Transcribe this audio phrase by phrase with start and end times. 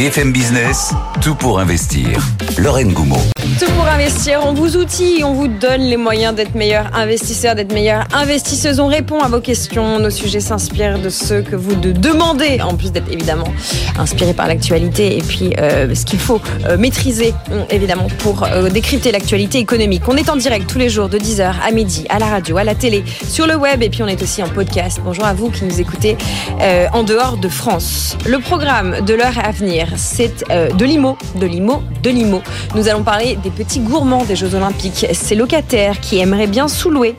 [0.00, 2.26] BFM Business, tout pour investir.
[2.56, 3.20] Lorraine Goumeau.
[3.58, 7.74] Tout pour investir, on vous outille, on vous donne les moyens d'être meilleur investisseur, d'être
[7.74, 8.80] meilleure investisseuse.
[8.80, 12.76] On répond à vos questions, nos sujets s'inspirent de ceux que vous de demandez, en
[12.76, 13.52] plus d'être évidemment
[13.98, 17.34] inspiré par l'actualité et puis euh, ce qu'il faut euh, maîtriser
[17.68, 20.02] évidemment pour euh, décrypter l'actualité économique.
[20.08, 22.64] On est en direct tous les jours de 10h à midi à la radio, à
[22.64, 25.00] la télé, sur le web et puis on est aussi en podcast.
[25.04, 26.16] Bonjour à vous qui nous écoutez
[26.92, 28.16] en dehors de France.
[28.26, 32.42] Le programme de l'heure à venir, c'est de l'IMO, de l'IMO, de l'IMO.
[32.74, 37.16] Nous allons parler des petits gourmands des Jeux Olympiques, ces locataires qui aimeraient bien sous-louer.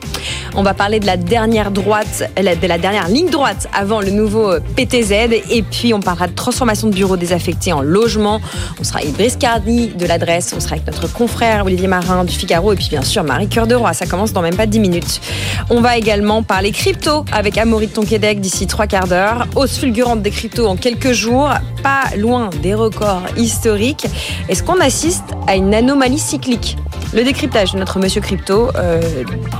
[0.54, 4.54] On va parler de la dernière droite, de la dernière ligne droite avant le nouveau
[4.76, 5.12] PTZ
[5.50, 8.40] et puis on parlera de transformation de bureaux désaffectés en logement.
[8.80, 12.34] On sera avec Brice Cardi de l'adresse, on sera avec notre confrère Olivier Marin du
[12.34, 13.92] Figaro et puis bien sûr Marie Cœur de Roi.
[13.92, 15.20] Ça commence dans même pas 10 minutes.
[15.70, 19.46] On va également parler crypto avec Amaury de Tonquédec d'ici trois quarts d'heure.
[19.56, 21.50] Hausse fulgurante des cryptos en quelques jours,
[21.82, 24.06] pas loin des records historiques.
[24.48, 26.78] Est-ce qu'on assiste à une anomalie cyclique?
[27.12, 29.02] Le décryptage de notre Monsieur Crypto euh,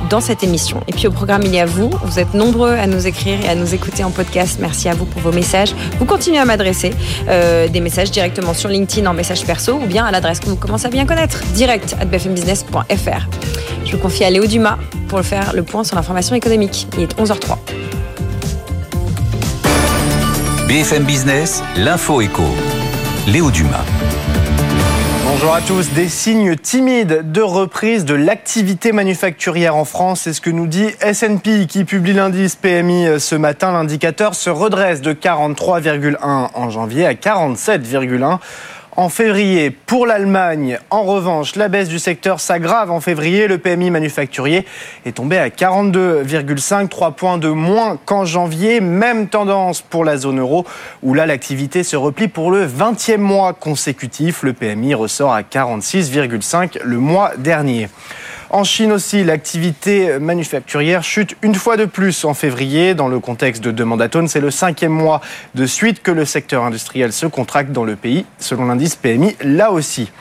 [0.08, 0.80] dans cette émission.
[0.88, 1.90] Et puis au programme, il y a vous.
[2.04, 4.58] Vous êtes nombreux à nous écrire et à nous écouter en podcast.
[4.60, 5.74] Merci à vous pour vos messages.
[5.98, 6.94] Vous continuez à m'adresser
[7.28, 10.56] euh, des messages directement sur LinkedIn en message perso ou bien à l'adresse que vous
[10.56, 13.28] commencez à bien connaître, direct at bfmbusiness.fr.
[13.84, 14.78] Je vous confie à Léo Dumas
[15.08, 16.86] pour faire le point sur l'information économique.
[16.96, 17.58] Il est 11h03.
[20.68, 22.44] BFM Business, l'info éco.
[23.28, 23.84] Léo Dumas.
[25.24, 25.92] Bonjour à tous.
[25.92, 30.22] Des signes timides de reprise de l'activité manufacturière en France.
[30.22, 33.70] C'est ce que nous dit S&P qui publie l'indice PMI ce matin.
[33.70, 36.16] L'indicateur se redresse de 43,1
[36.52, 38.38] en janvier à 47,1
[38.96, 39.70] en février.
[39.70, 43.48] Pour l'Allemagne, en revanche, la baisse du secteur s'aggrave en février.
[43.48, 44.66] Le PMI manufacturier
[45.06, 48.80] est tombé à 42,5, 3 points de moins qu'en janvier.
[48.80, 50.66] Même tendance pour la zone euro,
[51.02, 54.42] où là l'activité se replie pour le 20e mois consécutif.
[54.42, 57.88] Le PMI ressort à 46,5 le mois dernier.
[58.54, 62.94] En Chine aussi, l'activité manufacturière chute une fois de plus en février.
[62.94, 65.22] Dans le contexte de demande à c'est le cinquième mois
[65.54, 69.72] de suite que le secteur industriel se contracte dans le pays, selon l'indice PMI, là
[69.72, 70.12] aussi.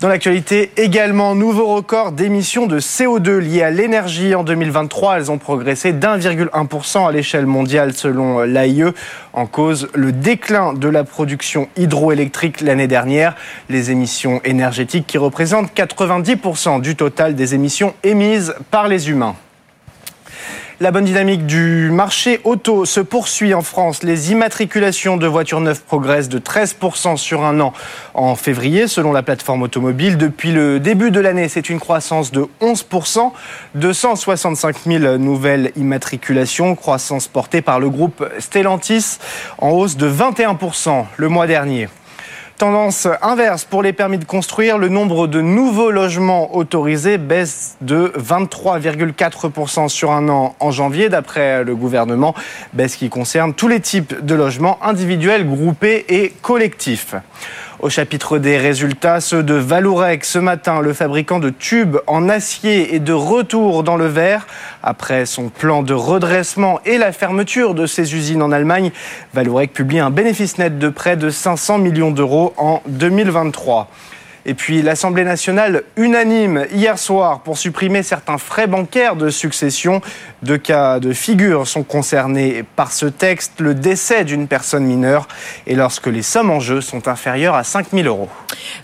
[0.00, 5.18] Dans l'actualité, également, nouveau record d'émissions de CO2 liées à l'énergie en 2023.
[5.18, 8.94] Elles ont progressé d'1,1% à l'échelle mondiale selon l'AIE.
[9.34, 13.36] En cause, le déclin de la production hydroélectrique l'année dernière.
[13.68, 19.36] Les émissions énergétiques qui représentent 90% du total des émissions émises par les humains.
[20.82, 24.02] La bonne dynamique du marché auto se poursuit en France.
[24.02, 27.74] Les immatriculations de voitures neuves progressent de 13% sur un an
[28.14, 30.16] en février, selon la plateforme automobile.
[30.16, 33.30] Depuis le début de l'année, c'est une croissance de 11%,
[33.74, 39.18] 265 000 nouvelles immatriculations, croissance portée par le groupe Stellantis,
[39.58, 41.88] en hausse de 21% le mois dernier.
[42.60, 48.12] Tendance inverse pour les permis de construire, le nombre de nouveaux logements autorisés baisse de
[48.18, 52.34] 23,4% sur un an en janvier, d'après le gouvernement,
[52.74, 57.14] baisse qui concerne tous les types de logements individuels, groupés et collectifs.
[57.82, 62.94] Au chapitre des résultats, ceux de Valourec ce matin, le fabricant de tubes en acier
[62.94, 64.46] est de retour dans le verre.
[64.82, 68.92] Après son plan de redressement et la fermeture de ses usines en Allemagne,
[69.32, 73.88] Valourec publie un bénéfice net de près de 500 millions d'euros en 2023.
[74.50, 80.00] Et puis l'Assemblée nationale unanime hier soir pour supprimer certains frais bancaires de succession.
[80.42, 85.28] Deux cas de figure sont concernés par ce texte, le décès d'une personne mineure
[85.68, 88.28] et lorsque les sommes en jeu sont inférieures à 5 000 euros.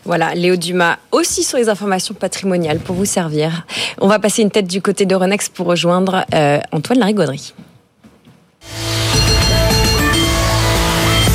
[0.05, 3.67] Voilà, Léo Dumas aussi sur les informations patrimoniales pour vous servir.
[4.01, 7.55] On va passer une tête du côté de Renex pour rejoindre euh, Antoine Larigauderie.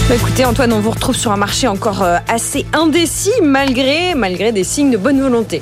[0.10, 4.52] Bah, écoutez Antoine, on vous retrouve sur un marché encore euh, assez indécis malgré, malgré
[4.52, 5.62] des signes de bonne volonté.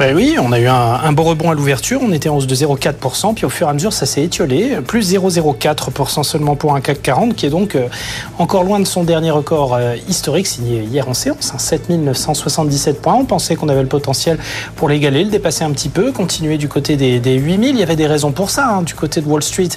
[0.00, 2.54] Ben oui, on a eu un, beau rebond à l'ouverture, on était en hausse de
[2.54, 6.80] 0,4%, puis au fur et à mesure ça s'est étiolé, plus 0,04% seulement pour un
[6.80, 7.86] CAC 40 qui est donc euh,
[8.38, 13.14] encore loin de son dernier record euh, historique signé hier en séance, 7977 hein, points.
[13.14, 14.38] On pensait qu'on avait le potentiel
[14.74, 17.68] pour l'égaler, le dépasser un petit peu, continuer du côté des, 8000.
[17.68, 19.68] Il y avait des raisons pour ça, hein, du côté de Wall Street.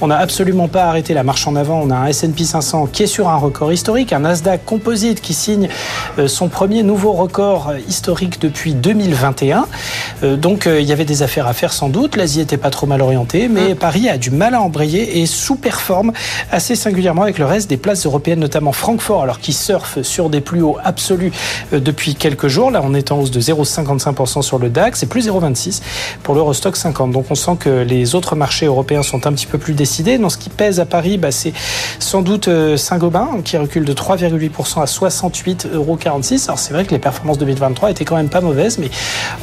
[0.00, 1.80] On n'a absolument pas arrêté la marche en avant.
[1.82, 5.34] On a un S&P 500 qui est sur un record historique, un Nasdaq Composite qui
[5.34, 5.68] signe
[6.20, 9.63] euh, son premier nouveau record historique depuis 2021
[10.20, 10.36] demain.
[10.36, 12.16] donc il y avait des affaires à faire sans doute.
[12.16, 13.76] L'Asie était pas trop mal orientée, mais mm.
[13.76, 16.12] Paris a du mal à embrayer et sous-performe
[16.50, 20.40] assez singulièrement avec le reste des places européennes, notamment Francfort, alors qui surfe sur des
[20.40, 21.32] plus hauts absolus
[21.72, 22.70] depuis quelques jours.
[22.70, 25.80] Là, on est en hausse de 0,55% sur le DAX et plus 0,26
[26.22, 27.12] pour l'Eurostock 50.
[27.12, 30.18] Donc on sent que les autres marchés européens sont un petit peu plus décidés.
[30.18, 31.52] Dans ce qui pèse à Paris, bah, c'est
[31.98, 35.98] sans doute euh, Saint-Gobain qui recule de 3,8% à 68,46 euros.
[36.04, 38.90] Alors c'est vrai que les performances de 2023 étaient quand même pas mauvaises, mais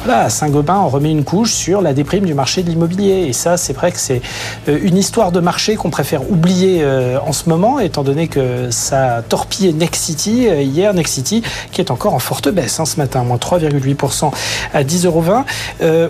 [0.04, 3.26] voilà, Saint-Gobain en remet une couche sur la déprime du marché de l'immobilier.
[3.28, 4.22] Et ça, c'est vrai que c'est
[4.68, 8.70] euh, une histoire de marché qu'on préfère oublier euh, en ce moment, étant donné que
[8.70, 13.36] ça torpillait Nexity hier, Nexity qui est encore en forte baisse hein, ce matin, moins
[13.36, 14.30] 3,8%
[14.72, 15.24] à 10,20 euros.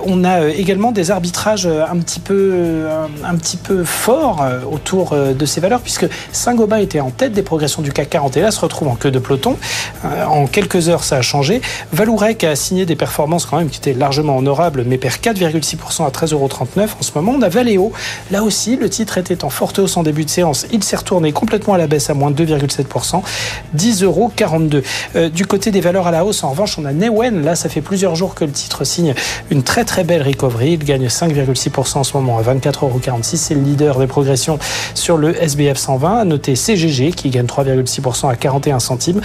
[0.07, 2.87] On a également des arbitrages un petit peu,
[3.25, 7.83] un petit peu forts autour de ces valeurs, puisque Saint-Gobain était en tête des progressions
[7.83, 9.57] du CAC 40 et là se retrouve en queue de peloton.
[10.05, 11.61] Euh, en quelques heures, ça a changé.
[11.93, 16.11] Valourec a signé des performances quand même qui étaient largement honorables, mais perd 4,6% à
[16.11, 17.33] 13,39 euros en ce moment.
[17.37, 17.93] On a Valeo.
[18.31, 20.67] Là aussi, le titre était en forte hausse en début de séance.
[20.73, 23.23] Il s'est retourné complètement à la baisse à moins 2,7%,
[23.77, 24.33] 10,42 euros.
[25.17, 27.45] Euh, du côté des valeurs à la hausse, en revanche, on a Newen.
[27.45, 29.15] Là, ça fait plusieurs jours que le titre signe
[29.51, 30.73] une très très belle recovery.
[30.73, 33.01] Il gagne 5,6% en ce moment à 24,46 euros.
[33.23, 34.59] C'est le leader des progressions
[34.95, 36.25] sur le SBF 120.
[36.25, 39.21] Noté CGG qui gagne 3,6% à 41 centimes.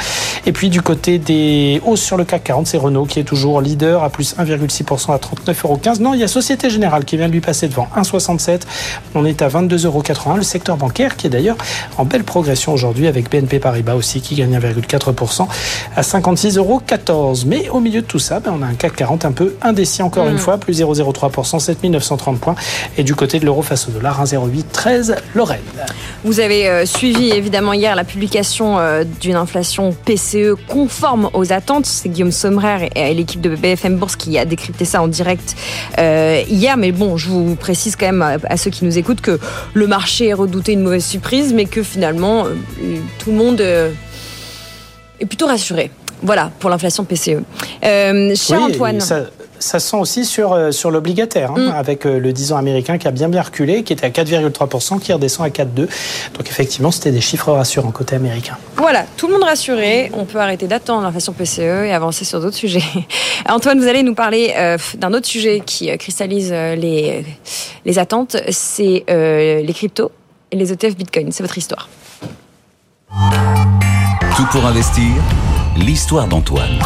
[0.46, 3.62] Et puis du côté des hausses sur le CAC 40, c'est Renault qui est toujours
[3.62, 5.80] leader à plus 1,6% à 39,15 euros.
[6.00, 8.62] Non, il y a Société Générale qui vient de lui passer devant 1,67.
[9.16, 10.04] On est à 22,81 euros.
[10.38, 11.58] Le secteur bancaire qui est d'ailleurs
[11.98, 15.48] en belle progression aujourd'hui avec BNP Paribas aussi qui gagne 1,4%
[15.96, 16.82] à 56,14 euros.
[17.46, 20.02] Mais au milieu de tout ça, ben, on a un CAC 40 un peu indécis
[20.02, 20.40] encore une mm.
[20.40, 22.56] fois, plus 0,03%, 7930 points.
[22.98, 25.60] Et du côté de l'euro face au dollar, 1,0813 Lorraine.
[26.24, 31.86] Vous avez euh, suivi évidemment hier la publication euh, d'une inflation PCE conforme aux attentes.
[31.86, 35.56] C'est Guillaume Sommerer et l'équipe de BFM Bourse qui a décrypté ça en direct
[35.98, 36.78] euh, hier.
[36.78, 39.40] Mais bon, je vous précise quand même à ceux qui nous écoutent que
[39.74, 42.46] le marché redoutait une mauvaise surprise, mais que finalement
[43.20, 45.92] tout le monde est plutôt rassuré.
[46.24, 47.42] Voilà pour l'inflation PCE.
[47.82, 49.28] cher Antoine ça
[49.60, 51.76] sent aussi sur, euh, sur l'obligataire, hein, mm.
[51.76, 55.00] avec euh, le 10 ans américain qui a bien bien reculé, qui était à 4,3%,
[55.00, 55.88] qui redescend à 4,2%.
[56.36, 58.58] Donc effectivement, c'était des chiffres rassurants côté américain.
[58.76, 60.12] Voilà, tout le monde rassuré.
[60.14, 62.84] On peut arrêter d'attendre l'inflation PCE et avancer sur d'autres sujets.
[63.50, 67.26] Antoine, vous allez nous parler euh, d'un autre sujet qui cristallise les,
[67.86, 70.12] les attentes, c'est les cryptos
[70.52, 71.32] et les ETF Bitcoin.
[71.32, 71.90] C'est votre histoire.
[74.36, 75.12] Tout pour investir,
[75.78, 76.80] l'histoire d'Antoine.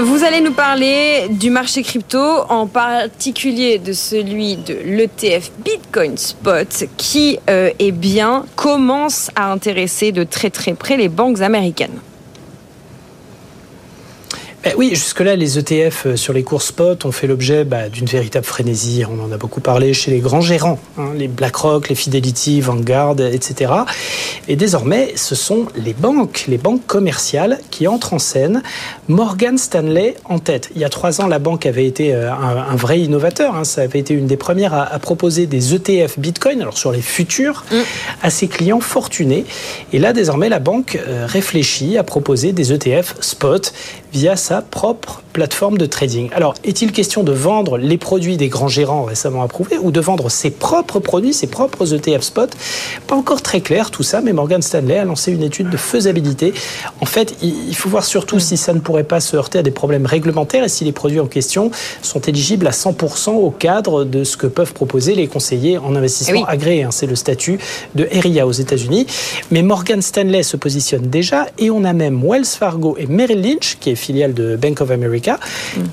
[0.00, 2.18] Vous allez nous parler du marché crypto,
[2.48, 10.12] en particulier de celui de l'ETF Bitcoin Spot, qui, euh, eh bien, commence à intéresser
[10.12, 11.98] de très très près les banques américaines.
[14.64, 18.06] Ben oui, jusque-là, les ETF euh, sur les cours spot ont fait l'objet bah, d'une
[18.06, 19.04] véritable frénésie.
[19.08, 23.20] On en a beaucoup parlé chez les grands gérants, hein, les BlackRock, les Fidelity, Vanguard,
[23.20, 23.72] etc.
[24.48, 28.64] Et désormais, ce sont les banques, les banques commerciales qui entrent en scène.
[29.06, 30.70] Morgan Stanley en tête.
[30.74, 33.54] Il y a trois ans, la banque avait été euh, un, vrai innovateur.
[33.54, 33.62] Hein.
[33.62, 37.64] Ça avait été une des premières à, proposer des ETF Bitcoin, alors sur les futurs,
[37.70, 37.76] mm.
[38.22, 39.44] à ses clients fortunés.
[39.92, 43.72] Et là, désormais, la banque euh, réfléchit à proposer des ETF spot
[44.12, 46.30] via sa propre plateforme de trading.
[46.32, 50.28] Alors, est-il question de vendre les produits des grands gérants récemment approuvés ou de vendre
[50.30, 52.50] ses propres produits, ses propres ETF spot
[53.06, 56.52] Pas encore très clair tout ça, mais Morgan Stanley a lancé une étude de faisabilité.
[57.00, 59.70] En fait, il faut voir surtout si ça ne pourrait pas se heurter à des
[59.70, 61.70] problèmes réglementaires et si les produits en question
[62.02, 66.46] sont éligibles à 100% au cadre de ce que peuvent proposer les conseillers en investissement
[66.46, 66.82] agréés.
[66.82, 66.90] Hein.
[66.90, 67.60] C'est le statut
[67.94, 69.06] de RIA aux États-Unis.
[69.52, 73.76] Mais Morgan Stanley se positionne déjà et on a même Wells Fargo et Merrill Lynch,
[73.78, 75.27] qui est filiale de Bank of America,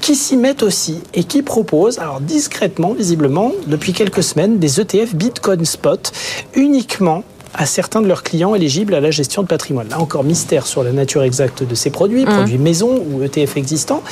[0.02, 5.16] qui s'y mettent aussi et qui proposent, alors discrètement, visiblement, depuis quelques semaines, des ETF
[5.16, 6.12] Bitcoin Spot
[6.56, 7.24] uniquement
[7.58, 9.88] à certains de leurs clients éligibles à la gestion de patrimoine.
[9.90, 12.30] Là encore, mystère sur la nature exacte de ces produits, mmh.
[12.30, 14.04] produits maison ou ETF existants,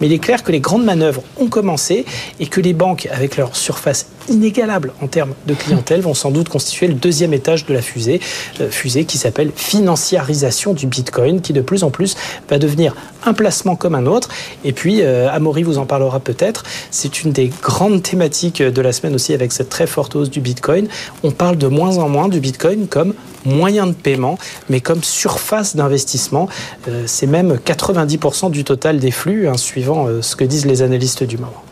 [0.00, 2.04] mais il est clair que les grandes manœuvres ont commencé
[2.40, 6.48] et que les banques, avec leur surface inégalable en termes de clientèle, vont sans doute
[6.48, 8.20] constituer le deuxième étage de la fusée,
[8.60, 12.16] euh, fusée qui s'appelle financiarisation du Bitcoin, qui de plus en plus
[12.48, 14.28] va devenir un placement comme un autre.
[14.64, 18.92] Et puis, euh, Amaury vous en parlera peut-être, c'est une des grandes thématiques de la
[18.92, 20.88] semaine aussi avec cette très forte hausse du Bitcoin.
[21.22, 23.14] On parle de moins en moins du Bitcoin comme
[23.44, 26.48] moyen de paiement, mais comme surface d'investissement.
[26.88, 31.22] Euh, c'est même 90% du total des flux, hein, suivant ce que disent les analystes
[31.22, 31.65] du moment.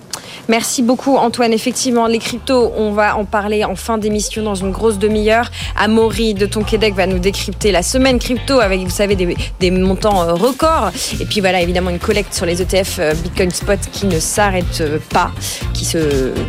[0.49, 1.53] Merci beaucoup Antoine.
[1.53, 5.51] Effectivement, les cryptos, on va en parler en fin d'émission dans une grosse demi-heure.
[5.77, 10.35] Amaury de Tonquédec va nous décrypter la semaine crypto avec, vous savez, des, montants euh,
[10.35, 10.91] records.
[11.21, 14.81] Et puis voilà, évidemment, une collecte sur les ETF euh, Bitcoin Spot qui ne s'arrête
[14.81, 15.31] euh, pas,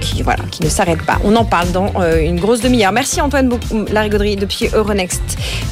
[0.02, 1.20] qui voilà, qui ne s'arrête pas.
[1.24, 2.92] On en parle dans une grosse demi-heure.
[2.92, 3.50] Merci Antoine
[3.92, 5.22] Larigauderie depuis Euronext.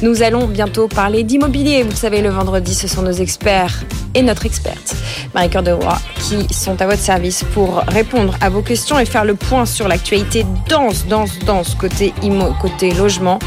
[0.02, 1.82] Nous allons bientôt parler d'immobilier.
[1.82, 4.94] Vous le savez, le vendredi, ce sont nos experts et notre experte,
[5.34, 9.24] Marie-Cœur de Roy, qui sont à votre service pour répondre à vos questions et faire
[9.24, 13.38] le point sur l'actualité dense, dense, dense côté IMO, côté logement.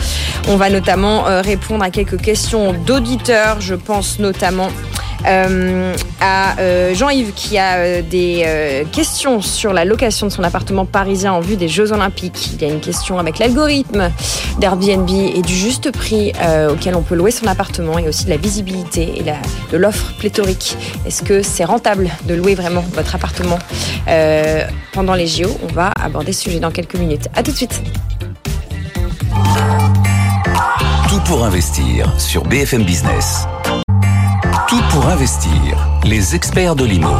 [0.49, 3.61] On va notamment euh, répondre à quelques questions d'auditeurs.
[3.61, 10.27] Je pense notamment euh, à euh, Jean-Yves qui a euh, des questions sur la location
[10.27, 12.51] de son appartement parisien en vue des Jeux Olympiques.
[12.53, 14.11] Il y a une question avec l'algorithme
[14.59, 16.31] d'Airbnb et du juste prix
[16.71, 20.77] auquel on peut louer son appartement et aussi de la visibilité et de l'offre pléthorique.
[21.05, 23.59] Est-ce que c'est rentable de louer vraiment votre appartement
[24.93, 27.27] pendant les JO On va aborder ce sujet dans quelques minutes.
[27.35, 27.81] A tout de suite.
[31.09, 33.47] Tout pour investir sur BFM Business.
[34.67, 35.77] Tout pour investir.
[36.03, 37.15] Les experts de l'IMO.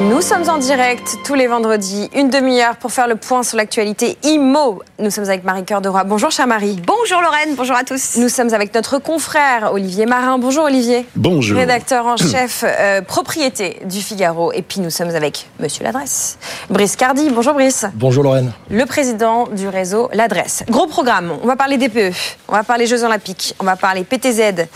[0.00, 4.18] Nous sommes en direct tous les vendredis, une demi-heure pour faire le point sur l'actualité
[4.24, 4.82] IMO.
[4.98, 6.02] Nous sommes avec Marie-Cœur de Roy.
[6.02, 6.82] Bonjour, chère Marie.
[6.84, 7.54] Bonjour, Lorraine.
[7.54, 8.16] Bonjour à tous.
[8.16, 10.38] Nous sommes avec notre confrère Olivier Marin.
[10.38, 11.06] Bonjour, Olivier.
[11.14, 11.56] Bonjour.
[11.56, 14.52] Rédacteur en chef euh, propriété du Figaro.
[14.52, 16.38] Et puis, nous sommes avec Monsieur L'Adresse.
[16.70, 17.30] Brice Cardi.
[17.30, 17.86] Bonjour, Brice.
[17.94, 18.50] Bonjour, Lorraine.
[18.70, 20.64] Le président du réseau L'Adresse.
[20.68, 21.34] Gros programme.
[21.40, 22.12] On va parler DPE.
[22.48, 23.54] On va parler Jeux Olympiques.
[23.60, 24.66] On va parler PTZ.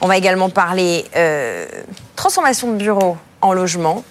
[0.00, 1.66] On va également parler euh,
[2.14, 4.04] transformation de bureaux en logement.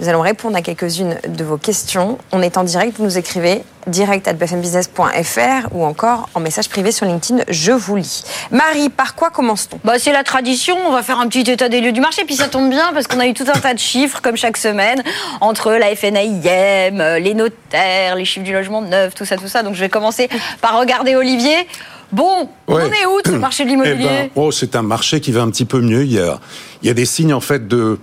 [0.00, 2.18] Nous allons répondre à quelques-unes de vos questions.
[2.32, 6.92] On est en direct, vous nous écrivez direct at bfmbusiness.fr ou encore en message privé
[6.92, 8.24] sur LinkedIn, je vous lis.
[8.50, 9.78] Marie, par quoi commence-t-on?
[9.84, 12.34] Bah, C'est la tradition, on va faire un petit état des lieux du marché, puis
[12.34, 15.02] ça tombe bien parce qu'on a eu tout un tas de chiffres, comme chaque semaine,
[15.40, 19.62] entre la FNAIM, les notaires, les chiffres du logement neuf, tout ça, tout ça.
[19.62, 20.28] Donc je vais commencer
[20.60, 21.66] par regarder Olivier.
[22.12, 25.32] Bon, on est où ce marché de l'immobilier eh ben, oh, C'est un marché qui
[25.32, 26.04] va un petit peu mieux.
[26.04, 26.38] Il y a,
[26.82, 27.98] il y a des signes en fait de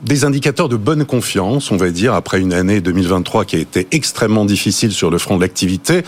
[0.00, 3.88] des indicateurs de bonne confiance, on va dire, après une année 2023 qui a été
[3.90, 6.02] extrêmement difficile sur le front de l'activité.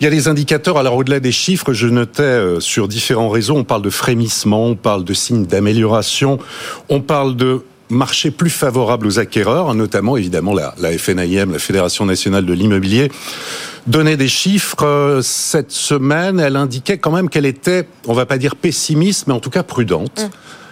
[0.00, 3.56] Il y a des indicateurs, alors au-delà des chiffres, je notais euh, sur différents réseaux,
[3.56, 6.38] on parle de frémissement, on parle de signes d'amélioration,
[6.88, 12.04] on parle de marché plus favorable aux acquéreurs, notamment évidemment la, la FNIM, la Fédération
[12.06, 13.10] nationale de l'immobilier,
[13.86, 16.40] donnait des chiffres euh, cette semaine.
[16.40, 19.62] Elle indiquait quand même qu'elle était, on va pas dire pessimiste, mais en tout cas
[19.62, 20.24] prudente.
[20.24, 20.63] Mmh.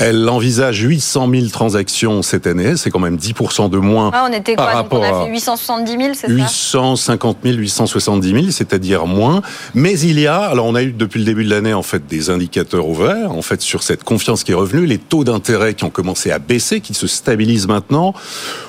[0.00, 4.10] Elle envisage 800 000 transactions cette année, c'est quand même 10% de moins.
[4.14, 8.30] Ah, on était quoi Donc on a fait 870 000, c'est ça 850 000, 870
[8.30, 9.42] 000, c'est-à-dire moins.
[9.74, 12.06] Mais il y a, alors on a eu depuis le début de l'année en fait
[12.06, 15.84] des indicateurs ouverts, en fait sur cette confiance qui est revenue, les taux d'intérêt qui
[15.84, 18.14] ont commencé à baisser, qui se stabilisent maintenant.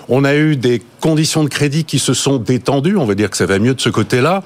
[0.09, 3.37] On a eu des conditions de crédit qui se sont détendues, on va dire que
[3.37, 4.43] ça va mieux de ce côté-là.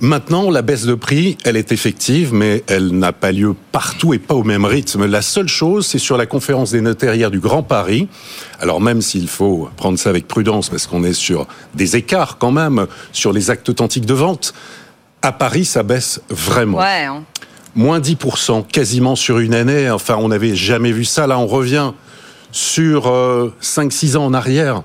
[0.00, 4.18] Maintenant, la baisse de prix, elle est effective, mais elle n'a pas lieu partout et
[4.18, 5.06] pas au même rythme.
[5.06, 8.08] La seule chose, c'est sur la conférence des notaires hier du Grand Paris.
[8.58, 12.50] Alors même s'il faut prendre ça avec prudence, parce qu'on est sur des écarts quand
[12.50, 14.52] même sur les actes authentiques de vente,
[15.22, 16.78] à Paris, ça baisse vraiment.
[16.78, 17.04] Ouais.
[17.04, 17.22] Hein.
[17.76, 19.90] Moins 10%, quasiment sur une année.
[19.90, 21.26] Enfin, on n'avait jamais vu ça.
[21.26, 21.92] Là, on revient
[22.52, 23.06] sur
[23.62, 24.82] 5-6 euh, ans en arrière.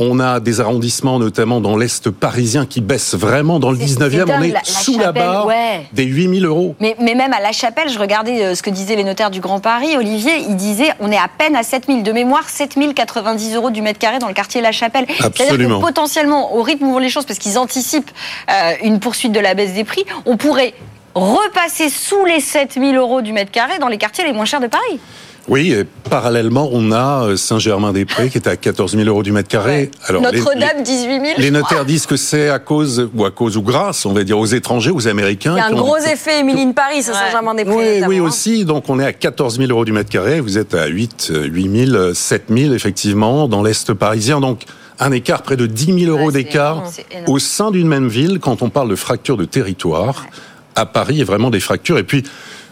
[0.00, 3.58] On a des arrondissements, notamment dans l'Est parisien, qui baissent vraiment.
[3.58, 5.48] Dans le 19e, on est sous la barre
[5.92, 6.76] des 8000 euros.
[6.78, 9.40] Mais, mais, même à La Chapelle, je regardais euh, ce que disaient les notaires du
[9.40, 9.96] Grand Paris.
[9.96, 12.02] Olivier, il disait on est à peine à 7000.
[12.02, 15.06] De mémoire, 7090 euros du mètre carré dans le quartier La Chapelle.
[15.20, 15.80] Absolument.
[15.80, 18.10] Que potentiellement, au rythme où vont les choses, parce qu'ils anticipent
[18.50, 20.74] euh, une poursuite de la baisse des prix, on pourrait
[21.14, 24.68] repasser sous les 7000 euros du mètre carré dans les quartiers les moins chers de
[24.68, 25.00] Paris.
[25.48, 29.48] Oui, et parallèlement, on a euh, Saint-Germain-des-Prés qui est à 14 000 euros du mètre
[29.48, 29.90] carré.
[30.10, 31.24] Notre-Dame, 18 000.
[31.38, 34.38] Les notaires disent que c'est à cause, ou à cause ou grâce, on va dire,
[34.38, 35.54] aux étrangers, aux Américains.
[35.56, 38.02] Il y a un gros effet Émiline Paris, à Saint-Germain-des-Prés.
[38.02, 38.22] Oui, oui, hein.
[38.22, 38.66] aussi.
[38.66, 40.40] Donc on est à 14 000 euros du mètre carré.
[40.40, 44.40] Vous êtes à 8, 8 000, 7 000, effectivement, dans l'Est parisien.
[44.40, 44.64] Donc,
[45.00, 46.82] un écart près de 10 000 euros d'écart
[47.26, 50.26] au sein d'une même ville quand on parle de fracture de territoire.
[50.74, 51.98] À Paris, il y a vraiment des fractures.
[51.98, 52.24] Et puis,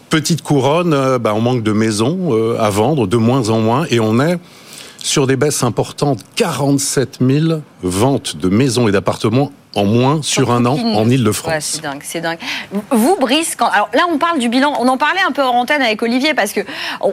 [0.09, 3.85] Petite couronne, euh, bah, on manque de maisons euh, à vendre, de moins en moins,
[3.89, 4.37] et on est
[4.97, 10.65] sur des baisses importantes, 47 000 ventes de maisons et d'appartements en moins sur un
[10.65, 11.53] an en Ile-de-France.
[11.53, 12.39] Ouais, c'est dingue, c'est dingue.
[12.91, 13.67] Vous, Brice, quand...
[13.67, 14.73] alors là, on parle du bilan.
[14.79, 16.61] On en parlait un peu en antenne avec Olivier parce que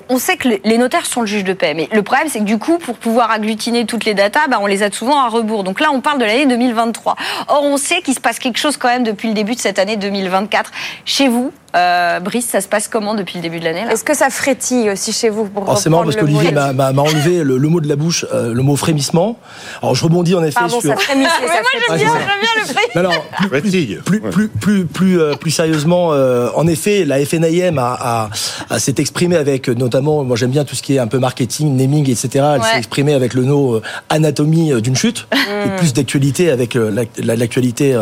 [0.08, 1.74] on sait que les notaires sont le juge de paix.
[1.74, 4.66] Mais le problème, c'est que du coup, pour pouvoir agglutiner toutes les datas, bah, on
[4.66, 5.62] les a souvent à rebours.
[5.62, 7.16] Donc là, on parle de l'année 2023.
[7.48, 9.78] Or, on sait qu'il se passe quelque chose quand même depuis le début de cette
[9.78, 10.70] année 2024.
[11.04, 14.14] Chez vous, Euh, Brice, ça se passe comment depuis le début de l'année Est-ce que
[14.14, 17.56] ça frétille aussi chez vous pour Alors c'est marrant parce qu'Olivier m'a m'a- enlevé le,
[17.58, 19.36] le mot de la bouche, euh, le mot frémissement.
[19.82, 20.90] Alors je rebondis en effet Pardon, sur.
[20.90, 21.98] ça frémissait, ça frétillait.
[21.98, 22.18] c'est ça.
[22.40, 23.02] bien le.
[23.02, 23.60] Non, non, plus,
[24.04, 28.30] plus, plus, plus, plus, euh, plus sérieusement, euh, en effet, la FNIM a, a,
[28.70, 31.76] a s'est exprimée avec, notamment, moi j'aime bien tout ce qui est un peu marketing,
[31.76, 32.28] naming, etc.
[32.34, 32.68] Elle Ouais.
[32.72, 35.66] s'est exprimée avec le nom anatomie d'une chute, Mm.
[35.66, 37.96] et plus d'actualité avec l'ac- la- l'actualité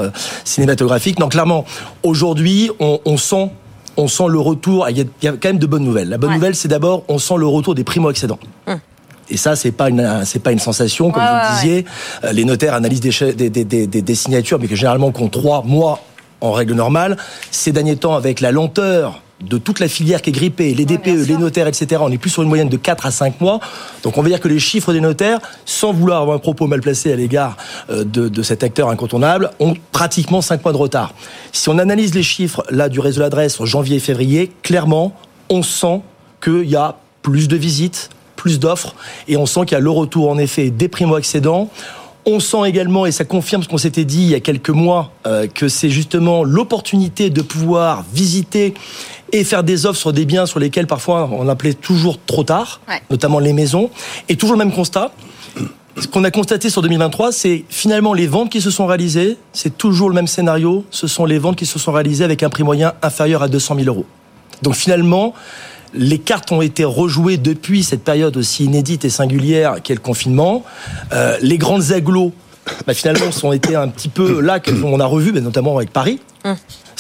[0.45, 1.19] cinématographique.
[1.19, 1.65] Donc clairement,
[2.03, 3.51] aujourd'hui, on, on sent
[3.97, 4.89] on sent le retour.
[4.91, 6.09] Il y, a, il y a quand même de bonnes nouvelles.
[6.09, 6.37] La bonne Ouais.
[6.37, 8.39] nouvelle, c'est d'abord, on sent le retour des primo-accédants.
[9.31, 11.85] Et ça, c'est pas une, c'est pas une sensation, comme Ouais, vous le disiez.
[12.25, 16.01] Euh, Les notaires analysent des, des, des, des, signatures, mais que généralement comptent trois mois
[16.43, 17.17] en règle normale.
[17.51, 21.27] Ces derniers temps, avec la lenteur de toute la filière qui est grippée, les DPE,
[21.29, 23.61] les notaires, etc., on est plus sur une moyenne de 4 à 5 mois.
[24.03, 26.81] Donc on va dire que les chiffres des notaires, sans vouloir avoir un propos mal
[26.81, 27.57] placé à l'égard
[27.91, 31.15] euh, de, de cet acteur incontournable, ont pratiquement 5 mois de retard.
[31.53, 35.15] Si on analyse les chiffres là du réseau d'adresse en janvier et février, clairement,
[35.49, 36.01] on sent
[36.43, 38.95] qu'il y a plus de visites, plus d'offres,
[39.29, 41.71] et on sent qu'il y a le retour en effet des primo-accédants.
[42.25, 45.13] On sent également, et ça confirme ce qu'on s'était dit il y a quelques mois,
[45.27, 48.75] euh, que c'est justement l'opportunité de pouvoir visiter
[49.33, 52.81] et faire des offres sur des biens sur lesquels parfois on appelait toujours trop tard,
[52.89, 53.01] Ouais.
[53.11, 53.91] notamment les maisons.
[54.29, 55.11] Et toujours le même constat.
[55.99, 59.77] Ce qu'on a constaté sur 2023, c'est finalement les ventes qui se sont réalisées, c'est
[59.77, 62.63] toujours le même scénario, ce sont les ventes qui se sont réalisées avec un prix
[62.63, 64.07] moyen inférieur à 200 000 euros.
[64.63, 65.35] Donc finalement,
[65.95, 70.65] les cartes ont été rejouées depuis cette période aussi inédite et singulière qu'est le confinement.
[71.13, 72.33] Euh, les grandes agglos,
[72.87, 76.21] bah, finalement, sont été un petit peu là qu'on a revu, notamment avec Paris.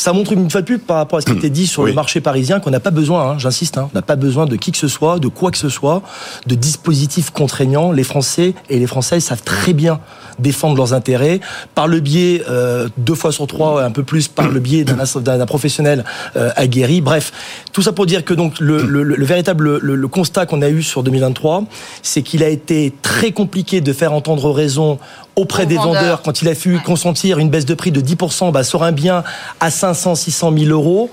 [0.02, 1.90] Ça montre une fois de plus par rapport à ce qui était dit sur Oui.
[1.90, 4.56] le marché parisien qu'on n'a pas besoin, hein, j'insiste, hein, on n'a pas besoin de
[4.56, 6.02] qui que ce soit, de quoi que ce soit,
[6.48, 7.92] de dispositifs contraignants.
[7.92, 10.00] Les Français et les Françaises savent très bien
[10.40, 11.38] défendre leurs intérêts
[11.76, 15.46] par le biais euh, deux fois sur trois, un peu plus par le biais d'un
[15.46, 16.04] professionnel
[16.34, 17.00] euh, aguerri.
[17.00, 17.30] Bref,
[17.72, 20.68] tout ça pour dire que donc le, le- le véritable le, le constat qu'on a
[20.68, 21.62] eu sur 2023,
[22.02, 24.98] c'est qu'il a été très compliqué de faire entendre raison
[25.36, 25.94] auprès des vendeurs.
[25.94, 28.92] vendeurs quand il a fallu consentir une baisse de prix de 10% bah, sur un
[28.92, 29.24] bien
[29.60, 31.10] à 500, 600 000 euros,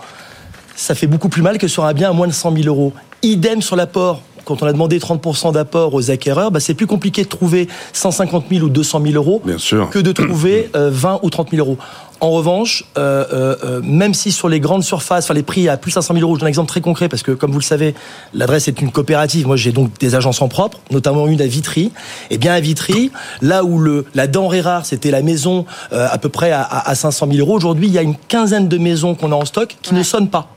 [0.75, 2.93] ça fait beaucoup plus mal que sur un bien à moins de 100 000 euros.
[3.23, 4.21] Idem sur l'apport.
[4.45, 8.45] Quand on a demandé 30% d'apport aux acquéreurs, bah, c'est plus compliqué de trouver 150
[8.49, 9.89] 000 ou 200 000 euros Bien sûr.
[9.91, 11.77] que de trouver euh, 20 ou 30 000 euros.
[12.21, 15.77] En revanche, euh, euh, euh, même si sur les grandes surfaces, enfin les prix à
[15.77, 17.59] plus de 500 000 euros, je donne un exemple très concret parce que comme vous
[17.59, 17.95] le savez,
[18.33, 19.47] l'adresse est une coopérative.
[19.47, 21.93] Moi, j'ai donc des agences en propre, notamment une à Vitry.
[22.29, 23.11] Et bien à Vitry,
[23.41, 26.89] là où le la denrée rare, c'était la maison euh, à peu près à, à,
[26.89, 29.45] à 500 000 euros, aujourd'hui, il y a une quinzaine de maisons qu'on a en
[29.45, 30.49] stock qui ne sonnent pas.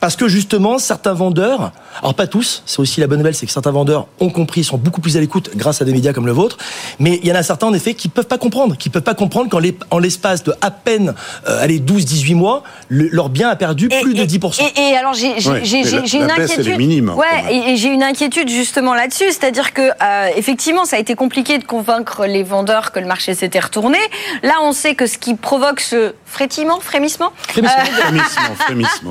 [0.00, 3.52] Parce que justement, certains vendeurs, alors pas tous, c'est aussi la bonne nouvelle, c'est que
[3.52, 6.32] certains vendeurs ont compris, sont beaucoup plus à l'écoute grâce à des médias comme le
[6.32, 6.56] vôtre,
[6.98, 9.14] mais il y en a certains en effet qui peuvent pas comprendre, qui peuvent pas
[9.14, 11.14] comprendre qu'en l'es- en l'espace de à peine,
[11.48, 14.62] euh, allez, 12-18 mois, le- leur bien a perdu Et- plus de et- 10%.
[14.76, 16.78] Et, et alors j'ai une baisse, elle est inquiétude.
[16.78, 21.14] minime, ouais, et j'ai une inquiétude justement là-dessus, c'est-à-dire que euh, effectivement, ça a été
[21.14, 23.98] compliqué de convaincre les vendeurs que le marché s'était retourné.
[24.42, 27.84] Là, on sait que ce qui provoque ce frétillement, frémissement, Frémissement.
[27.84, 29.10] Frémissement, frémissement.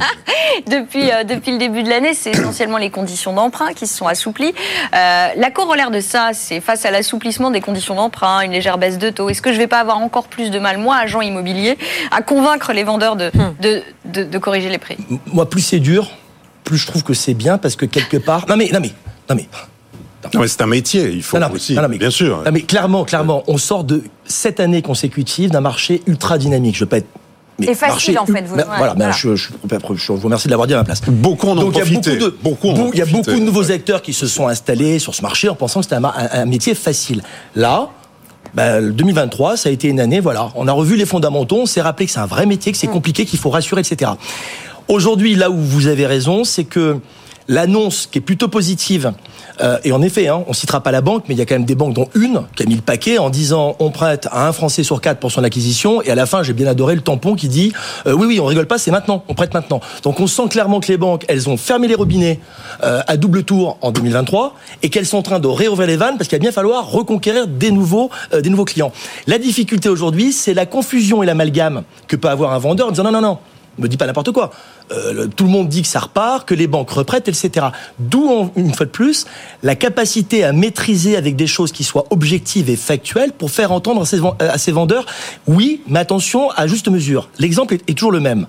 [0.68, 4.08] depuis euh, depuis le début de l'année, c'est essentiellement les conditions d'emprunt qui se sont
[4.08, 4.54] assouplies.
[4.94, 8.98] Euh, la corollaire de ça, c'est face à l'assouplissement des conditions d'emprunt, une légère baisse
[8.98, 9.30] de taux.
[9.30, 11.78] Est-ce que je vais pas avoir encore plus de mal, moi, agent immobilier,
[12.10, 13.32] à convaincre les vendeurs de
[13.62, 14.98] de, de, de corriger les prix?
[15.28, 16.10] Moi, plus c'est dur,
[16.64, 18.92] plus je trouve que c'est bien parce que quelque part, non mais, non mais,
[19.30, 19.48] non mais,
[20.34, 21.74] Non, mais c'est un métier, il faut Non, non, aussi.
[21.76, 22.42] non, non, mais- bien sûr.
[22.46, 26.76] Non, mais clairement, clairement, on sort de sept années consécutives d'un marché ultra dynamique.
[26.76, 27.08] Je veux pas être.
[27.60, 29.12] mais Et facile, marché en fait, vous- voilà.
[29.12, 29.50] Je, je-
[29.96, 31.02] je vous remercie de l'avoir dit à ma place.
[31.08, 32.18] Beaucoup en ont Donc il y a profité.
[32.18, 33.12] beaucoup de, Beaucoup il y a profité.
[33.32, 35.96] beaucoup de nouveaux acteurs qui se sont installés sur ce marché en pensant que c'était
[35.96, 37.22] un, ma- un- un métier facile.
[37.56, 37.90] Là,
[38.56, 41.66] bah, le 2023, ça a été une année, voilà, on a revu les fondamentaux, on
[41.68, 44.12] s'est rappelé que c'est un vrai métier, que c'est compliqué, qu'il faut rassurer, etc.
[44.88, 46.98] Aujourd'hui, là où vous avez raison, c'est que
[47.48, 49.14] l'annonce qui est plutôt positive,
[49.60, 51.56] euh, et en effet, hein, on citera pas la banque, mais il y a quand
[51.56, 54.48] même des banques, dont une, qui a mis le paquet en disant on prête à
[54.48, 57.02] un Français sur quatre pour son acquisition, et à la fin, j'ai bien adoré le
[57.02, 57.74] tampon qui dit
[58.08, 59.82] euh, oui, oui, on rigole pas, c'est maintenant, on prête maintenant.
[60.04, 62.40] Donc on sent clairement que les banques, elles ont fermé les robinets
[62.84, 66.18] euh, à double tour en 2023, et qu'elles sont en train de réouvrir les vannes
[66.18, 68.92] parce qu'il va bien falloir reconquérir des nouveaux, euh, des nouveaux clients.
[69.28, 73.04] La difficulté aujourd'hui, c'est la confusion et l'amalgame que peut avoir un vendeur en disant
[73.04, 73.38] non, non, non,
[73.80, 74.52] me dis pas n'importe quoi.
[74.92, 77.68] Euh, tout le monde dit que ça repart, que les banques reprêtent, etc.
[78.00, 79.26] D'où, une fois de plus,
[79.64, 84.02] la capacité à maîtriser avec des choses qui soient objectives et factuelles pour faire entendre
[84.02, 85.06] à ces, ven- à ces vendeurs,
[85.48, 87.30] oui, mais attention à juste mesure.
[87.40, 88.48] L'exemple est, est toujours le même.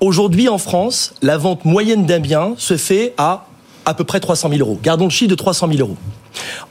[0.00, 3.46] Aujourd'hui, en France, la vente moyenne d'un bien se fait à
[3.84, 4.78] à peu près 300 000 euros.
[4.82, 5.96] Gardons le chiffre de 300 000 euros.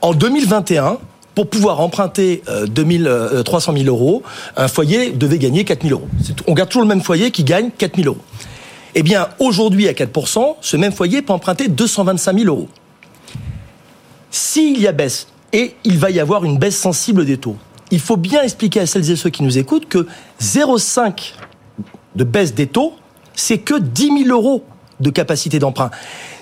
[0.02, 0.98] En 2021,
[1.42, 4.22] pour pouvoir emprunter euh, 2000, euh, 300 000 euros,
[4.58, 6.08] un foyer devait gagner 4 000 euros.
[6.46, 8.22] On garde toujours le même foyer qui gagne 4 000 euros.
[8.94, 12.70] Eh bien, aujourd'hui, à 4%, ce même foyer peut emprunter 225 000 euros.
[14.30, 17.56] S'il y a baisse, et il va y avoir une baisse sensible des taux,
[17.90, 20.06] il faut bien expliquer à celles et ceux qui nous écoutent que
[20.40, 21.34] 0,5
[22.16, 22.94] de baisse des taux,
[23.34, 24.64] c'est que 10 000 euros
[25.00, 25.90] de capacité d'emprunt.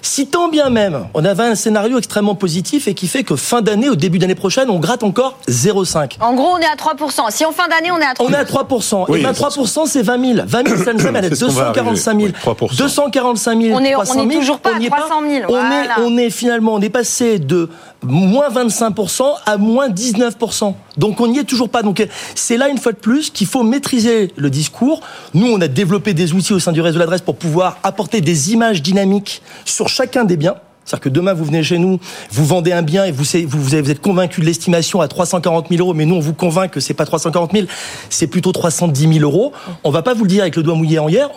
[0.02, 3.62] Si tant bien même, on avait un scénario extrêmement positif et qui fait que fin
[3.62, 6.18] d'année, au début d'année prochaine, on gratte encore 0,5.
[6.22, 7.30] En gros, on est à 3%.
[7.32, 8.26] Si en fin d'année, on est à 3%.
[8.26, 9.06] On est à 3%.
[9.10, 10.48] Oui, et bien 3%, c'est 20 000.
[10.48, 12.24] 20 000, ça nous amène à C'est ce qu'on va 245 000.
[12.24, 12.78] arriver, oui, 3%.
[12.78, 13.78] 245 000.
[13.78, 15.84] On est- on 300 000, est toujours pas à y est 300 000, On, voilà.
[15.84, 17.70] est, on est finalement, on est passé de
[18.04, 20.74] moins 25% à moins 19%.
[20.98, 21.82] Donc on n'y est toujours pas.
[21.84, 25.02] Donc c'est là une fois de plus qu'il faut maîtriser le discours.
[25.34, 28.22] Nous, on a développé des outils au sein du réseau de l'adresse pour pouvoir apporter
[28.22, 30.56] des images dynamiques sur chacun des biens.
[30.90, 32.00] C'est-à-dire que demain, vous venez chez nous,
[32.32, 35.94] vous vendez un bien et vous, vous, êtes convaincu de l'estimation à 340 000 euros,
[35.94, 37.68] mais nous, on vous convainc que c'est pas 340 000,
[38.10, 39.54] c'est plutôt 310 000 euros.
[39.84, 41.30] On va pas vous le dire avec le doigt mouillé en l'air,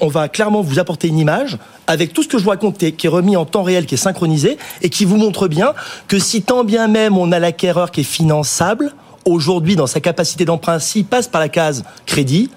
[0.00, 3.06] on va clairement vous apporter une image avec tout ce que je vous racontais, qui
[3.06, 5.74] est remis en temps réel, qui est synchronisé, et qui vous montre bien
[6.08, 8.94] que si tant bien même on a l'acquéreur qui est finançable,
[9.26, 12.50] aujourd'hui, dans sa capacité d'emprunt, s'il passe par la case crédit,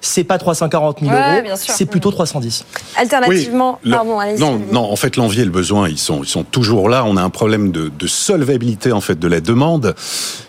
[0.00, 1.74] c'est pas 340 000 Ouais, euros, bien sûr.
[1.74, 2.64] c'est plutôt 310.
[2.96, 4.40] Alternativement, le- pardon, allez-y.
[4.40, 7.04] non, non, en fait, l'envie et le besoin, ils sont, ils sont toujours là.
[7.04, 9.94] On a un problème de, de solvabilité en fait de la demande.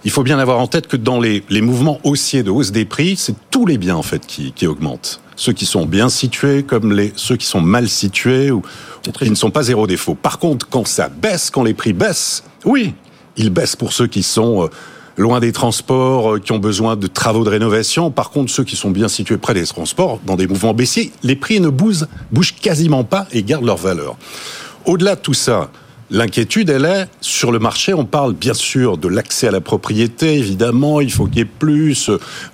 [0.03, 2.85] Il faut bien avoir en tête que dans les, les mouvements haussiers de hausse des
[2.85, 5.19] prix, c'est tous les biens en fait qui, qui augmentent.
[5.35, 8.61] Ceux qui sont bien situés, comme les ceux qui sont mal situés ou
[9.17, 10.13] qui ne sont pas zéro défaut.
[10.15, 12.93] Par contre, quand ça baisse, quand les prix baissent, oui,
[13.37, 14.67] ils baissent pour ceux qui sont euh,
[15.17, 18.11] loin des transports, euh, qui ont besoin de travaux de rénovation.
[18.11, 21.35] Par contre, ceux qui sont bien situés près des transports, dans des mouvements baissiers, les
[21.35, 22.05] prix ne bougent,
[22.61, 24.17] quasiment pas et gardent leur valeur.
[24.85, 25.69] Au-delà de tout ça,
[26.09, 27.93] l'inquiétude, elle est sur le marché.
[27.93, 31.45] On parle bien sûr de l'accès à la propriété, évidemment, il faut qu'il y ait
[31.45, 32.09] plus,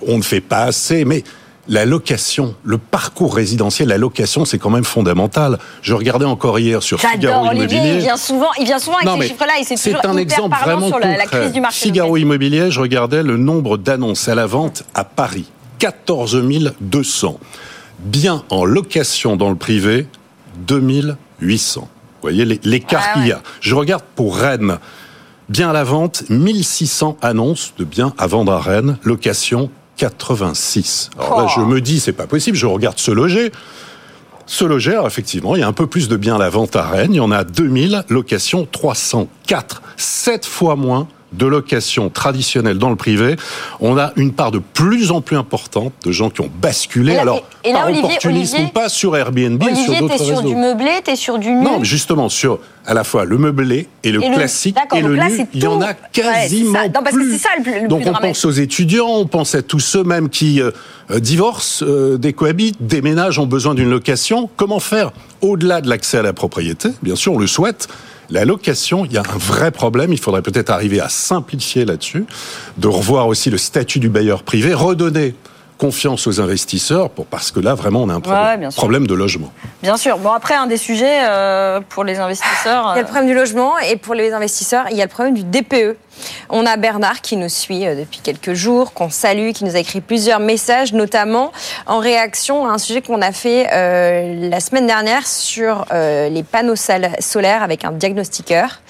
[0.06, 1.24] on ne fait pas assez, mais
[1.68, 5.58] la location, le parcours résidentiel, la location, c'est quand même fondamental.
[5.82, 7.94] Je regardais encore hier sur Figaro Olivier, Immobilier.
[7.96, 10.18] il vient souvent, il vient souvent avec Non, ces chiffres-là et c'est toujours un hyper
[10.20, 11.40] exemple parlant vraiment sur la, la concret.
[11.40, 11.86] crise du marché.
[11.86, 12.16] Figaro.
[12.16, 15.46] Immobilier, je regardais le nombre d'annonces à la vente à Paris.
[15.78, 16.42] 14
[16.80, 17.38] 200.
[18.00, 20.06] Bien en location dans le privé,
[20.66, 21.80] 2800.
[21.82, 21.88] Vous
[22.22, 23.42] voyez l'écart Ah qu'il y a.
[23.60, 24.78] Je regarde pour Rennes.
[25.48, 28.98] Bien à la vente, 1600 annonces de biens à vendre à Rennes.
[29.04, 31.10] Location, 86.
[31.18, 31.52] Alors là, Oh.
[31.54, 32.56] je me dis, c'est pas possible.
[32.56, 33.52] Je regarde se loger.
[34.46, 36.74] Se loger, alors effectivement, il y a un peu plus de biens à la vente
[36.74, 37.12] à Rennes.
[37.12, 39.82] Il y en a 2000, location 304.
[39.98, 43.36] 7 fois moins de locations traditionnelles dans le privé.
[43.80, 47.12] On a une part de plus en plus importante de gens qui ont basculé.
[47.12, 49.74] Et là- alors, et là, par Olivier- opportunisme Olivier- ou pas sur Airbnb ou sur
[49.76, 50.48] Olivier, d'autres t'es sur réseaux.
[50.48, 51.62] du meublé, t'es sur du nu.
[51.62, 55.14] Non, justement, sur à la fois le meublé et le Et le- classique et le
[55.16, 56.86] là, nu, il y en a Ouais, quasiment ça.
[56.88, 57.32] Non, parce que plus.
[57.32, 59.80] c'est ça le plus- le donc plus on pense aux étudiants, on pense à tous
[59.80, 60.70] ceux même qui euh,
[61.10, 64.48] euh, divorcent, euh, décohabitent, déménagent, ont besoin d'une location.
[64.56, 65.10] Comment faire
[65.42, 66.88] au-delà de l'accès à la propriété?
[67.02, 67.88] Bien sûr, on le souhaite.
[68.30, 70.12] La location, il y a un vrai problème.
[70.12, 72.26] Il faudrait peut-être arriver à simplifier là-dessus,
[72.76, 75.34] de revoir aussi le statut du bailleur privé, redonner
[75.78, 79.52] confiance aux investisseurs, pour, parce que là, vraiment, on a un problème, Ouais, de logement.
[79.82, 80.18] Bien sûr.
[80.18, 82.92] Bon, après, un des sujets euh, pour les investisseurs.
[82.94, 85.04] Il y a le euh, problème du logement et pour les investisseurs, il y a
[85.04, 85.96] le problème du DPE.
[86.50, 89.78] On a Bernard qui nous suit euh, depuis quelques jours, qu'on salue, qui nous a
[89.78, 91.52] écrit plusieurs messages, notamment
[91.86, 96.42] en réaction à un sujet qu'on a fait euh, la semaine dernière sur euh, les
[96.42, 98.80] panneaux solaires avec un diagnostiqueur.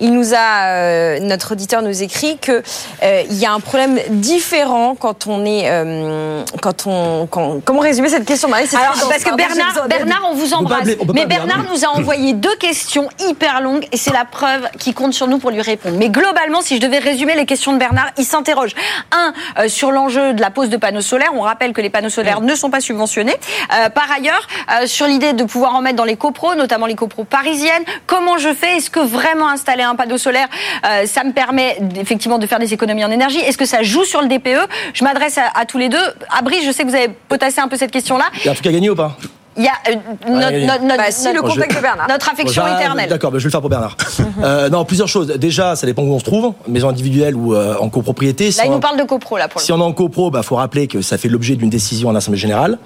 [0.00, 2.62] Il nous a, euh, notre auditeur nous écrit que
[3.02, 7.80] euh, il y a un problème différent quand on est, euh, quand on, quand- comment
[7.80, 8.66] résumer cette question Marie?
[8.74, 9.86] Alors, parce que Bernard.
[9.88, 10.88] Bernard, on vous embrasse.
[11.00, 11.72] on Mais Bernard Bernard.
[11.72, 15.38] nous a envoyé deux questions hyper longues et c'est la preuve qu'il compte sur nous
[15.38, 15.96] pour lui répondre.
[15.98, 18.74] Mais globalement, si je devais résumer les questions de Bernard, il s'interroge.
[19.12, 21.30] Un, euh, sur l'enjeu de la pose de panneaux solaires.
[21.34, 23.36] On rappelle que les panneaux solaires ne sont pas subventionnés.
[23.74, 26.94] Euh, par ailleurs, euh, sur l'idée de pouvoir en mettre dans les copros, notamment les
[26.94, 27.84] copros parisiennes.
[28.06, 28.76] Comment je fais?
[28.76, 30.48] Est-ce que vraiment installer un panneau solaire,
[30.84, 33.40] euh, ça me permet effectivement de faire des économies en énergie?
[33.40, 35.98] Est-ce que ça joue sur le DPE Je m'adresse à, à tous les deux.
[36.36, 38.26] Abri, je sais que vous avez potassé un peu cette question-là.
[38.38, 39.16] Il y a un truc à gagner ou pas?
[39.56, 39.94] Il y a euh,
[40.30, 40.66] notre, allez.
[40.66, 42.06] notre, notre- Bah, si, le notre- contact de Bernard.
[42.08, 43.08] notre affection Bon, éternelle.
[43.08, 43.96] D'accord, bah, je vais le faire pour Bernard.
[44.42, 45.26] Euh, non, plusieurs choses.
[45.28, 48.50] Déjà, ça dépend où on se trouve, maison individuelle ou euh, en copropriété.
[48.50, 49.92] Si Là, il on- nous parle de copro, là, pour le Si on est en
[49.92, 52.78] copro, bah faut rappeler que ça fait l'objet d'une décision en assemblée générale.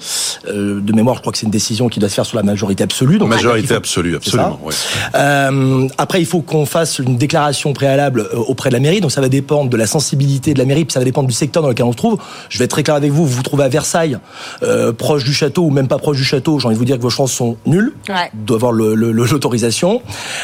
[0.48, 2.42] Euh, de mémoire, je crois que c'est une décision qui doit se faire sur la
[2.42, 3.18] majorité absolue.
[3.18, 4.59] Donc il Majorité faut- absolue, absolument.
[4.64, 4.74] ouais.
[5.14, 9.00] Euh, après, il faut qu'on fasse une déclaration préalable auprès de la mairie.
[9.00, 11.35] Donc, ça va dépendre de la sensibilité de la mairie, puis ça va dépendre du
[11.35, 12.18] secteur dans lequel on se trouve.
[12.48, 13.27] Je vais être très clair avec vous.
[13.27, 14.18] Vous vous trouvez à Versailles,
[14.62, 16.54] euh, proche du château ou même pas proche du château.
[16.59, 18.31] J'ai envie de vous dire que vos chances sont nulles Ouais.
[18.35, 20.03] d'avoir le- le- le- l'autorisation.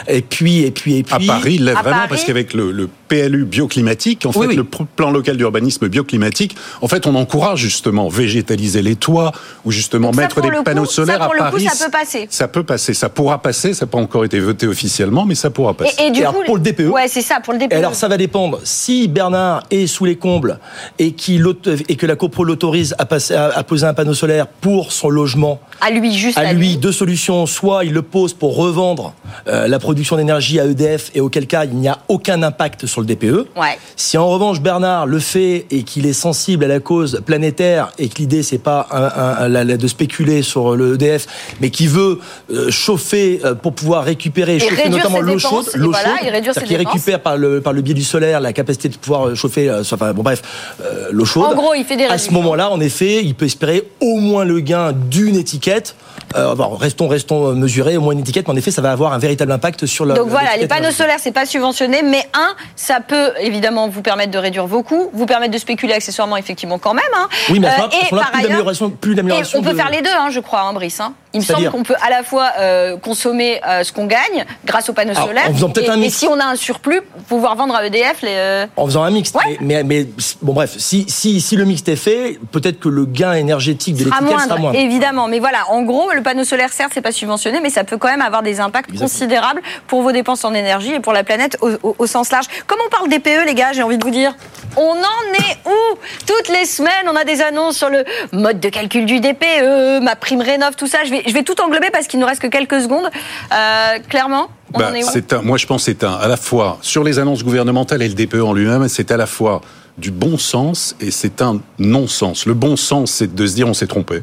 [0.09, 1.15] Et puis, et puis, et puis.
[1.15, 4.39] À Paris, il l'est à vraiment Paris- parce qu'avec le, le PLU bioclimatique, en fait,
[4.41, 4.57] Oui, oui.
[4.57, 9.33] le plan local d'urbanisme bioclimatique, en fait, on encourage justement végétaliser les toits
[9.65, 11.69] ou justement ça, mettre des le coup, panneaux ça, solaires pour à le coup, Paris.
[11.73, 12.27] ça peut passer.
[12.31, 13.75] Ça peut passer, ça pourra passer.
[13.75, 15.95] Ça n'a pas encore été voté officiellement, mais ça pourra passer.
[16.01, 17.73] Et, et du Et coup, alors, pour le DPE Ouais, c'est ça, pour le DPE.
[17.73, 18.61] Et alors ça va dépendre.
[18.65, 20.59] Si Bernard est sous les combles
[20.99, 25.09] et, que la copro l'autorise à, passer, à, à poser un panneau solaire pour son
[25.11, 27.47] logement, à lui, juste à lui deux solutions.
[27.47, 29.13] Soit il le pose pour revendre
[29.47, 33.01] euh, la production d'énergie à EDF et auquel cas il n'y a aucun impact sur
[33.01, 33.47] le DPE.
[33.57, 33.79] Ouais.
[33.97, 38.09] Si en revanche Bernard le fait et qu'il est sensible à la cause planétaire et
[38.09, 41.27] que l'idée c'est pas un- un- un- la- la- de spéculer sur le EDF,
[41.61, 42.19] mais qui veut
[42.53, 46.31] euh, chauffer euh, pour pouvoir récupérer, Et chauffer notamment l'eau chaude, l'eau voilà, chaude,
[46.69, 46.93] dépenses.
[46.93, 49.81] récupère par le par le biais du solaire la capacité de pouvoir euh, chauffer, euh,
[49.81, 50.43] enfin bon bref,
[50.83, 51.45] euh, l'eau chaude.
[51.45, 54.45] En gros, il fait des À ce moment-là, en effet, il peut espérer au moins
[54.45, 55.90] le gain d'une étiquette.
[56.37, 59.13] Euh, bon, restons, restons mesurés, au moins une étiquette, mais en effet, ça va avoir
[59.13, 60.15] un véritable impact sur la.
[60.15, 60.99] Donc voilà, les panneaux énergétique.
[61.03, 65.11] solaires, c'est pas subventionné, mais un, ça peut évidemment vous permettre de réduire vos coûts,
[65.13, 67.05] vous permettre de spéculer accessoirement effectivement quand même.
[67.17, 67.29] Hein.
[67.51, 69.59] Oui, mais ce Euh, et par plus d'amélioration, plus Et d'amélioration.
[69.59, 71.01] on peut de- faire les deux, hein, je crois, hein, Brice.
[71.01, 71.15] hein.
[71.33, 74.89] Il me semble qu'on peut à la fois euh, consommer euh, ce qu'on gagne grâce
[74.89, 77.55] aux panneaux solaires, en faisant peut-être et, un et si on a un surplus, pouvoir
[77.55, 78.29] vendre à EDF les.
[78.35, 79.37] euh, En faisant un mixte.
[79.37, 79.57] Ouais.
[79.61, 80.07] Mais, mais, mais,
[80.43, 84.05] bon, bref, si, si, si le mixte est fait, peut-être que le gain énergétique de
[84.05, 84.79] sera l'étiquette moindre, sera moindre.
[84.79, 85.29] évidemment.
[85.29, 88.09] Mais voilà, en gros, le panneau solaire, certes, c'est pas subventionné, mais ça peut quand
[88.09, 89.09] même avoir des impacts Exactement.
[89.09, 92.47] considérables pour vos dépenses en énergie et pour la planète au, au- au sens large.
[92.67, 94.35] Comme on parle DPE, les gars, j'ai envie de vous dire,
[94.77, 95.97] on en est où?
[96.27, 100.17] Toutes les semaines, on a des annonces sur le mode de calcul du DPE, ma
[100.17, 100.99] prime rénov, tout ça.
[101.05, 103.09] Je vais, je vais tout englober parce qu'il nous reste que quelques secondes.
[103.53, 106.29] Euh, clairement, on Bah, en est où un, moi, je pense que c'est un, à
[106.29, 109.61] la fois, sur les annonces gouvernementales et le DPE en lui-même, c'est à la fois
[109.99, 112.47] du bon sens et c'est un non-sens.
[112.47, 114.23] Le bon sens, c'est de se dire on s'est trompé.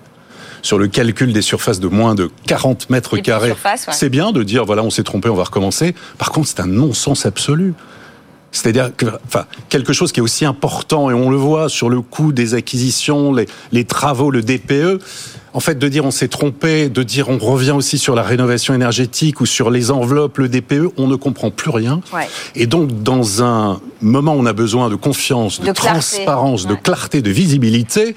[0.64, 3.78] Sur le calcul des surfaces de moins de 40 mètres carrés, ouais.
[3.92, 5.94] c'est bien de dire voilà, on s'est trompé, on va recommencer.
[6.18, 7.74] Par contre, c'est un non-sens absolu.
[8.52, 12.02] C'est-à-dire que, enfin, quelque chose qui est aussi important, et on le voit sur le
[12.02, 15.00] coût des acquisitions, les, les travaux, le DPE,
[15.58, 18.76] en fait, de dire on s'est trompé, de dire on revient aussi sur la rénovation
[18.76, 22.00] énergétique ou sur les enveloppes, le DPE, on ne comprend plus rien.
[22.14, 22.30] Ouais.
[22.54, 26.18] Et donc, dans un moment où on a besoin de confiance, de, De clarté.
[26.18, 28.14] transparence, de clarté, de visibilité,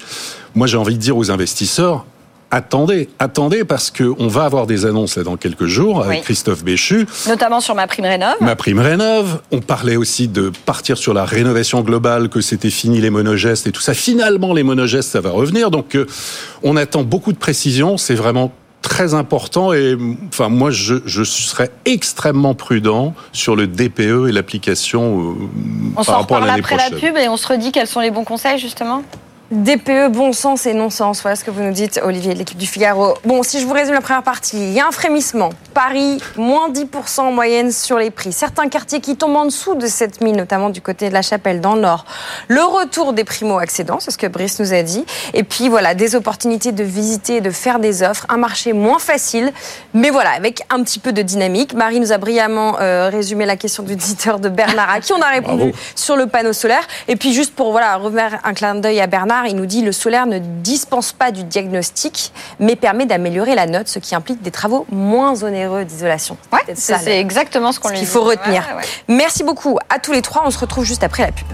[0.53, 2.05] moi j'ai envie de dire aux investisseurs,
[2.51, 6.23] attendez, attendez, parce que on va avoir des annonces là dans quelques jours avec Oui.
[6.23, 7.07] Christophe Béchu.
[7.27, 8.35] Notamment sur ma prime rénov.
[8.41, 9.41] Ma prime rénove.
[9.51, 13.71] On parlait aussi de partir sur la rénovation globale, que c'était fini les monogestes et
[13.71, 13.93] tout ça.
[13.93, 15.71] Finalement, les monogestes, ça va revenir.
[15.71, 16.05] Donc, euh,
[16.61, 17.97] on attend beaucoup de précisions.
[17.97, 19.95] C'est vraiment très important et
[20.29, 25.33] enfin moi je, je serais extrêmement prudent sur le DPE et l'application euh,
[25.97, 28.09] On par rapport à l'année après la pub et on se redit quels sont les
[28.09, 29.03] bons conseils justement?
[29.51, 31.21] DPE, bon sens et non-sens.
[31.21, 33.15] Voilà ce que vous nous dites, Olivier, de l'équipe du Figaro.
[33.25, 35.49] Bon, si je vous résume la première partie, il y a un frémissement.
[35.73, 38.33] Paris, moins 10% en moyenne sur les prix.
[38.33, 41.75] Certains quartiers qui tombent en dessous de 7000, notamment du côté de la Chapelle, dans
[41.75, 42.05] le Nord.
[42.47, 45.05] Le retour des primo-accédants, c'est ce que Brice nous a dit.
[45.33, 48.25] Et puis voilà, des opportunités de visiter et de faire des offres.
[48.29, 49.51] Un marché moins facile,
[49.93, 51.73] mais voilà, avec un petit peu de dynamique.
[51.73, 55.21] Marie nous a brillamment euh, résumé la question du visiteur de Bernard, à qui on
[55.21, 55.77] a répondu Bravo.
[55.95, 56.85] sur le panneau solaire.
[57.07, 59.93] Et puis juste pour voilà remettre un clin d'œil à Bernard, il nous dit le
[59.93, 64.51] solaire ne dispense pas du diagnostic, mais permet d'améliorer la note, ce qui implique des
[64.51, 66.37] travaux moins onéreux d'isolation.
[66.51, 68.13] Ouais, c'est ça, c'est exactement ce qu'on ce lui qu'il dit.
[68.13, 68.61] faut retenir.
[68.67, 68.87] Ouais, ouais, ouais.
[69.07, 70.43] Merci beaucoup à tous les trois.
[70.45, 71.47] On se retrouve juste après la pub.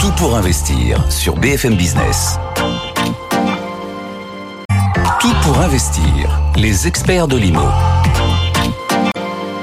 [0.00, 2.38] Tout pour investir sur BFM Business.
[5.20, 7.68] Tout pour investir, les experts de l'IMO.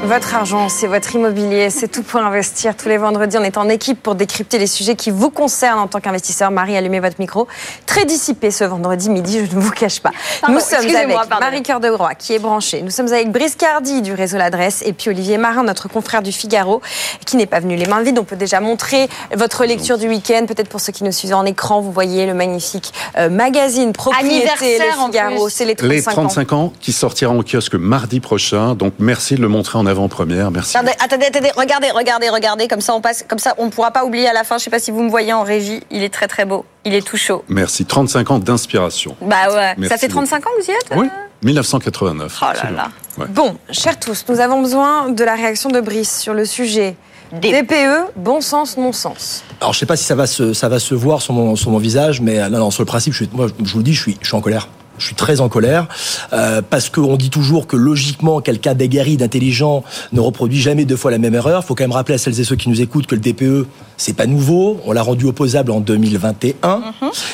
[0.08, 2.78] Votre argent, c'est votre immobilier, c'est tout pour investir.
[2.78, 5.88] Tous les vendredis, on est en équipe pour décrypter les sujets qui vous concernent en
[5.88, 6.50] tant qu'investisseur.
[6.50, 7.46] Marie, allumez votre micro.
[7.86, 10.12] Très dissipé ce vendredi midi, je ne vous cache pas.
[10.40, 11.36] Pardon, Nous sommes avec pardon.
[11.42, 12.82] Marie Cœur de Groix, qui est branchée.
[12.84, 16.32] Nous sommes avec Brice Cardi du réseau L'Adresse et puis Olivier Marin, notre confrère du
[16.32, 16.82] Figaro,
[17.26, 18.18] qui n'est pas venu les mains vides.
[18.18, 20.46] On peut déjà montrer votre lecture du week-end.
[20.48, 24.36] Peut-être pour ceux qui nous suivent en écran, vous voyez le magnifique euh, magazine Propriété,
[24.48, 25.50] Anniversaire, le en Figaro.
[25.50, 26.74] C'est les 35, Les 35 ans.
[26.80, 28.74] qui sortira en kiosque mardi prochain.
[28.74, 30.52] Donc merci de le montrer en avant-première.
[30.52, 30.78] Merci.
[30.78, 33.92] Attendez, attendez, attendez, regardez, regardez, regardez, comme ça on passe, comme ça on ne pourra
[33.92, 34.58] pas oublier à la fin.
[34.58, 36.94] Je sais pas si vous me voyez en régie, il est très très beau, il
[36.96, 37.44] est tout chaud.
[37.50, 37.86] Merci.
[37.86, 39.16] 35 ans d'inspiration.
[39.22, 41.08] Bah ouais, Merci ça fait 35 ans que vous y êtes Oui.
[41.44, 42.38] 1989.
[42.42, 42.78] Oh là absolument.
[42.78, 42.90] là.
[43.18, 43.26] Ouais.
[43.30, 46.96] Bon, chers tous, nous avons besoin de la réaction de Brice sur le sujet.
[47.32, 49.44] Des- DPE, bon sens, non sens.
[49.60, 51.72] Alors je sais pas si ça va se, ça va se voir sur mon, sur
[51.72, 53.84] mon visage, mais euh, non, non, sur le principe, je suis- moi, je vous le
[53.84, 54.70] dis, je suis, je suis en colère.
[54.98, 55.88] Je suis très en colère
[56.34, 61.12] euh, parce qu'on dit toujours que logiquement, quelqu'un d'aguerri, d'intelligent ne reproduit jamais deux fois
[61.12, 61.62] la même erreur.
[61.64, 63.68] Il faut quand même rappeler à celles et ceux qui nous écoutent que le DPE,
[63.98, 64.80] c'est pas nouveau.
[64.86, 66.82] On l'a rendu opposable en 2021.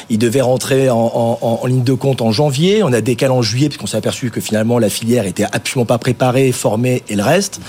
[0.10, 0.98] Il devait rentrer en,
[1.42, 2.84] en- en ligne de compte en janvier.
[2.84, 5.98] On a décalé en juillet puisqu'on s'est aperçu que finalement la filière était absolument pas
[5.98, 7.60] préparée, formée et le reste.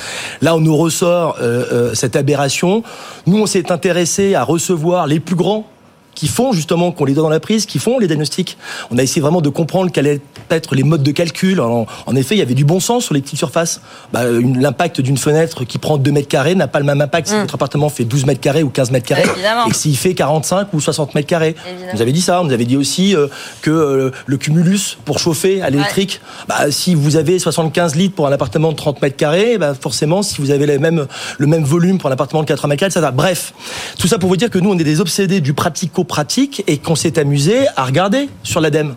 [0.42, 2.83] Là, on nous ressort euh, euh, cette aberration.
[3.26, 5.66] Nous, on s'est intéressé à recevoir les plus grands
[6.14, 8.57] qui font justement, qu'on les doit dans la prise, qui font les diagnostics.
[8.90, 11.61] On a essayé vraiment de comprendre quels allaient être les modes de calcul.
[11.61, 13.81] En, en effet, il y avait du bon sens sur les petites surfaces.
[14.12, 17.35] Bah, L'impact d'une fenêtre qui prend 2 mètres carrés n'a pas le même impact si
[17.35, 19.66] votre appartement fait 12 mètres carrés ou 15 mètres carrés Évidemment.
[19.68, 21.55] et s'il fait 45 ou 60 mètres carrés.
[21.90, 22.40] On nous avait dit ça.
[22.40, 23.27] On nous avait dit aussi euh,
[23.62, 28.27] que euh, le cumulus pour chauffer à l'électrique, bah, si vous avez 75 litres pour
[28.27, 31.07] un appartement de 30 mètres carrés, bah, forcément, si vous avez les mêmes,
[31.38, 33.11] le même volume pour un appartement de 80 mètres carrés, ça va.
[33.11, 33.53] Bref,
[33.98, 35.55] tout ça pour vous dire que nous, on est des obsédés du
[36.05, 38.95] pratico-pratique et qu'on s'est amusé à regarder sur l'ADEME.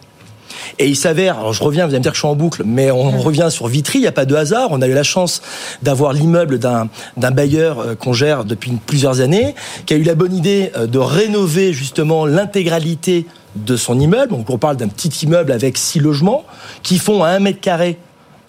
[0.79, 2.63] Et il s'avère, alors je reviens, vous allez me dire que je suis en boucle,
[2.65, 4.69] mais on revient sur Vitry, il n'y a pas de hasard.
[4.71, 5.41] On a eu la chance
[5.81, 10.15] d'avoir l'immeuble d'un d'un bailleur euh, qu'on gère depuis plusieurs années, qui a eu la
[10.15, 14.31] bonne idée euh, de rénover justement l'intégralité de son immeuble.
[14.31, 16.43] Donc on parle d'un petit immeuble avec six logements
[16.83, 17.97] qui font à un mètre carré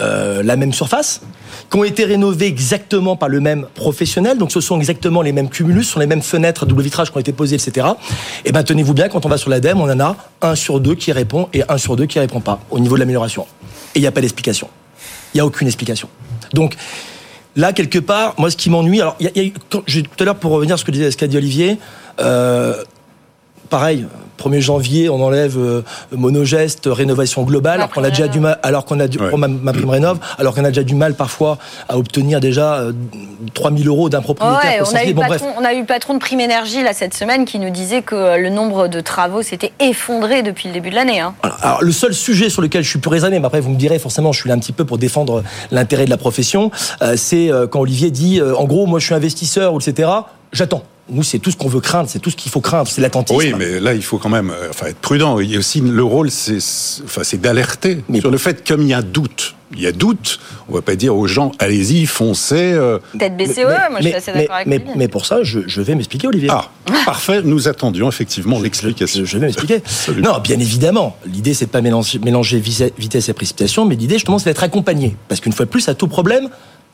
[0.01, 1.21] euh, la même surface,
[1.71, 4.39] qui ont été rénovés exactement par le même professionnel.
[4.39, 7.11] Donc ce sont exactement les mêmes cumulus, ce sont les mêmes fenêtres à double vitrage
[7.11, 7.87] qui ont été posées, etc.
[8.45, 10.95] Et ben tenez-vous bien, quand on va sur l'ADEME, on en a un sur deux
[10.95, 13.47] qui répond et un sur deux qui répond pas au niveau de l'amélioration.
[13.95, 14.69] Et il n'y a pas d'explication.
[15.35, 16.09] Il n'y a aucune explication.
[16.55, 16.77] Donc
[17.57, 20.53] là, quelque part, moi, ce qui m'ennuie, alors, y a- quand- tout à l'heure, pour
[20.53, 21.79] revenir à ce que disait- ce qu'a dit Olivier,
[22.21, 22.83] euh,
[23.69, 24.07] pareil,
[24.39, 28.85] 1er janvier, on enlève euh, monogeste, rénovation globale, alors qu'on a déjà du mal, alors
[28.85, 29.31] qu'on a du, Ouais.
[29.31, 32.75] pour ma, ma prime rénov, alors qu'on a déjà du mal parfois à obtenir déjà
[32.77, 32.93] euh,
[33.55, 35.43] 3000 euros d'un propriétaire Ouais, on, a eu Bon, bref.
[35.43, 38.03] patron, on a eu le patron de Prime Énergie là, cette semaine qui nous disait
[38.03, 41.19] que euh, le nombre de travaux s'était effondré depuis le début de l'année.
[41.21, 41.35] hein.
[41.43, 43.77] Alors, alors, le seul sujet sur lequel je suis plus raisonné, mais après vous me
[43.77, 46.71] direz forcément, je suis là un petit peu pour défendre l'intérêt de la profession,
[47.03, 50.09] euh, c'est euh, quand Olivier dit, euh, en gros, moi je suis investisseur, ou etc.
[50.53, 50.85] J'attends.
[51.11, 53.39] Nous, c'est tout ce qu'on veut craindre, c'est tout ce qu'il faut craindre, c'est l'attentisme.
[53.39, 55.41] Oui, mais là, il faut quand même euh, enfin, être prudent.
[55.41, 56.59] Il y a aussi le rôle, c'est
[57.05, 59.93] enfin, c'est d'alerter Mais- sur le fait, comme il y a doute, il y a
[59.93, 62.73] doute, on va pas dire aux gens, allez-y, foncez.
[62.73, 62.99] euh.
[63.13, 64.85] Peut-être BCE, Mais- moi je suis mais- assez mais- d'accord avec mais, lui.
[64.97, 66.49] mais pour ça, je, je vais m'expliquer, Olivier.
[66.53, 66.69] Ah,
[67.07, 69.21] parfait, nous attendions effectivement l'explication.
[69.21, 69.83] Je, je vais m'expliquer.
[70.19, 74.39] Non, bien évidemment, l'idée c'est de pas mélanger, mélanger vitesse et précipitation, mais l'idée justement
[74.39, 75.17] c'est d'être accompagné.
[75.29, 76.49] Parce qu'une fois de plus, à tout problème,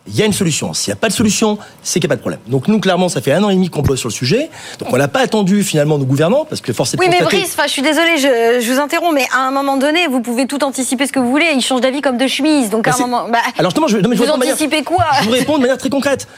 [0.07, 0.75] il y a une solution.
[0.75, 2.41] S'il n'y a pas de solution, c'est qu'il n'y a pas de problème.
[2.47, 4.51] Donc nous, clairement, ça fait un an et demi qu'on bosse sur le sujet.
[4.79, 7.03] Donc on n'a pas attendu finalement nos gouvernants, parce que forcément.
[7.03, 10.07] Oui, mais Brice, je suis désolée, je, je vous interromps, mais à un moment donné,
[10.07, 11.47] vous pouvez tout anticiper ce que vous voulez.
[11.55, 12.69] Il change d'avis comme de chemise.
[12.71, 13.29] Donc à Bah, un moment.
[13.31, 15.63] bah, Alors justement, je, non, mais je vous manière- anticipez quoi Je vous réponds de
[15.63, 16.29] manière très concrète.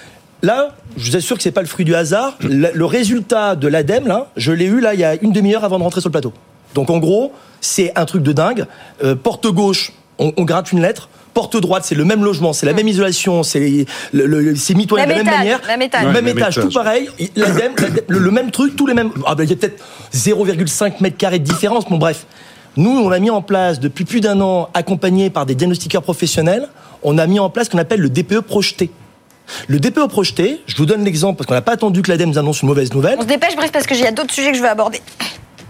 [0.42, 2.35] Là, je vous assure que c'est pas le fruit du hasard.
[2.40, 5.64] Le, le résultat de l'ADEME, là, je l'ai eu là il y a une demi-heure
[5.64, 6.33] avant de rentrer sur le plateau.
[6.74, 8.66] Donc en gros, c'est un truc de dingue.
[9.02, 11.09] Euh, porte gauche, on, on gratte une lettre.
[11.37, 14.72] Porte droite, c'est le même logement, c'est la même isolation, c'est les- le, le- c'est
[14.72, 16.01] mitoyen de la Même manière, même étage.
[16.01, 17.11] le Ouais, même même étage, tout pareil.
[17.37, 17.72] L'ADEME,
[18.09, 19.11] le, le même truc, tous les mêmes.
[19.27, 21.85] Ah ben il y a peut-être 0,5 mètres carrés de différence.
[21.85, 22.25] Bon bref,
[22.79, 26.68] nous on a mis en place depuis plus d'un an, accompagné par des diagnostiqueurs professionnels,
[27.03, 28.88] on a mis en place ce qu'on appelle le DPE projeté.
[29.68, 32.38] Le DPE projeté, je vous donne l'exemple parce qu'on n'a pas attendu que l'ADEME nous
[32.38, 33.16] annonce une mauvaise nouvelle.
[33.18, 35.03] On se dépêche, Brice, parce qu'il y a d'autres sujets que je veux aborder.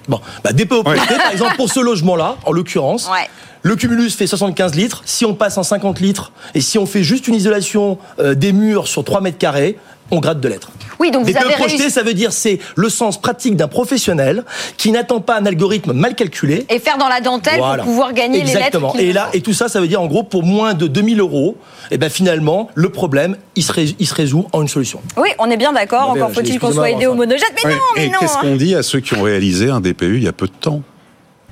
[0.09, 3.29] Bon, bah, DPE projeté, par exemple, pour ce logement-là, en l'occurrence, Ouais.
[3.67, 5.03] Le cumulus fait 75 litres.
[5.07, 8.53] Si on passe en 50 litres et si on fait juste une isolation euh, des
[8.53, 9.77] murs sur 3 mètres carrés,
[10.13, 10.71] on gratte de lettres.
[11.01, 11.91] Oui, donc vous avez projeté, réussi.
[11.91, 14.45] ça veut dire c'est le sens pratique d'un professionnel
[14.77, 16.65] qui n'attend pas un algorithme mal calculé.
[16.71, 17.83] Et faire dans la dentelle Voilà.
[17.83, 18.93] pour pouvoir gagner Exactement.
[18.97, 18.99] les lettres.
[19.01, 21.19] qu'il Et là, et tout ça, ça veut dire en gros pour moins de 2000
[21.19, 21.57] euros,
[21.91, 25.01] et ben finalement le problème il se, rés- il se résout en une solution.
[25.17, 26.11] Oui, on est bien d'accord.
[26.11, 27.19] Encore euh, faut-il qu'on soit aidé au enfin.
[27.27, 27.49] monogène.
[27.65, 28.19] Mais non, mais Et non.
[28.21, 28.41] qu'est-ce hein.
[28.43, 30.83] qu'on dit à ceux qui ont réalisé un DPU il y a peu de temps?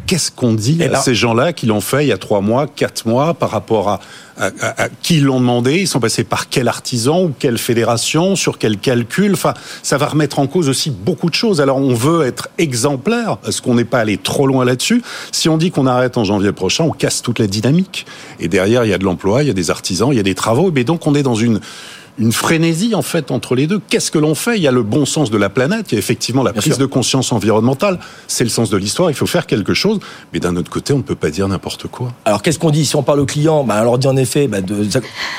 [0.06, 3.06] Qu'est-ce qu'on dit à ces gens-là qui l'ont fait il y a trois mois, quatre
[3.08, 4.00] mois, par rapport à,
[4.36, 5.76] à- à- à qui l'ont demandé?
[5.80, 9.32] Ils sont passés par quel artisan ou quelle fédération, sur quel calcul?
[9.32, 11.60] Enfin, ça va remettre en cause aussi beaucoup de choses.
[11.62, 13.38] Alors, on veut être exemplaire.
[13.46, 16.52] Est-ce qu'on n'est pas allé trop loin là-dessus Si on dit qu'on arrête en janvier
[16.52, 18.04] prochain, on casse toute la dynamique.
[18.40, 20.24] Et derrière, il y a de l'emploi, il y a des artisans, il y a
[20.24, 20.70] des travaux.
[20.70, 21.60] Mais donc, on est dans une
[22.18, 23.80] une frénésie en fait entre les deux.
[23.88, 24.56] Qu'est-ce que l'on fait?
[24.56, 26.60] Il y a le bon sens de la planète, il y a effectivement la Bien
[26.60, 26.80] prise sûr.
[26.80, 27.98] de conscience environnementale,
[28.28, 29.98] c'est le sens de l'histoire, il faut faire quelque chose,
[30.32, 32.12] mais d'un autre côté, on ne peut pas dire n'importe quoi.
[32.24, 32.84] Alors qu'est-ce qu'on dit?
[32.86, 34.86] Si on parle aux clients bah, On leur dit en effet, bah, de,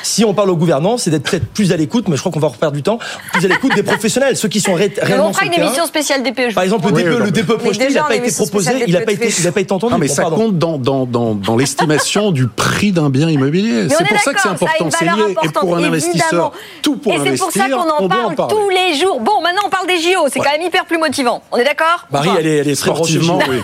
[0.02, 2.40] si on parle aux gouvernants, c'est d'être peut-être plus à l'écoute, mais je crois qu'on
[2.40, 2.98] va reperdre du temps,
[3.32, 5.66] plus à l'écoute des professionnels, ceux qui sont ré- réellement on fera une terrain.
[5.66, 6.54] émission spéciale DPE.
[6.54, 6.94] Par exemple, le.
[6.94, 9.12] Oui, DPE, non, le mais- DPE projeté, il n'a pas été proposé, il n'a pas
[9.12, 9.22] DPE.
[9.22, 9.92] été, il n'a pas été entendu.
[9.92, 10.36] Non, mais Bon, ça pardon.
[10.36, 13.88] compte dans, dans, dans, dans l'estimation du prix d'un bien immobilier.
[13.88, 14.88] C'est est pour ça que c'est important.
[14.90, 15.34] C'est lié.
[15.42, 16.52] Et pour un investisseur
[16.82, 19.20] Tout pour Et c'est pour ça qu'on en parle en tous les jours.
[19.20, 21.42] Bon, maintenant on parle des JO, c'est quand même hyper plus motivant.
[21.52, 23.14] On est d'accord Marie, elle est, elle est très branchée.
[23.14, 23.60] Sportivement, oui.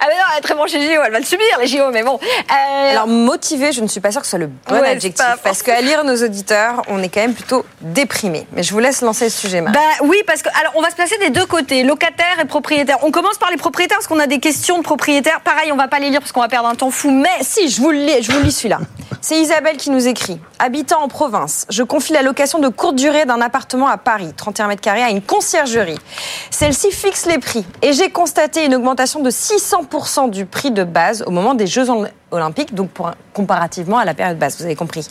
[0.00, 2.02] Ah mais non, elle est très branchée JO, elle va le subir les JO, mais
[2.02, 2.18] bon.
[2.22, 5.24] Euh, Alors motivé, je ne suis pas sûre que ce soit le bon Ouais, adjectif
[5.24, 8.46] pas parce qu'à lire nos auditeurs, on est quand même plutôt déprimé.
[8.52, 9.74] Mais je vous laisse lancer le sujet, Marie.
[9.74, 12.98] Bah oui, parce que alors on va se placer des deux côtés, locataires et propriétaires.
[13.02, 15.40] On commence par les propriétaires parce qu'on a des questions de propriétaires.
[15.42, 17.68] Pareil, on va pas les lire parce qu'on va perdre un temps fou, mais Si,
[17.68, 18.78] je vous le lis, je vous lis celui-là.
[19.28, 20.38] C'est Isabelle qui nous écrit.
[20.60, 24.68] Habitant en province, je confie la location de courte durée d'un appartement à Paris, 31
[24.68, 25.98] mètres carrés, à une conciergerie.
[26.52, 31.24] Celle-ci fixe les prix et j'ai constaté une augmentation de 600% du prix de base
[31.26, 32.90] au moment des Jeux Ol- Olympiques, donc
[33.34, 35.08] comparativement à la période basse, vous avez compris.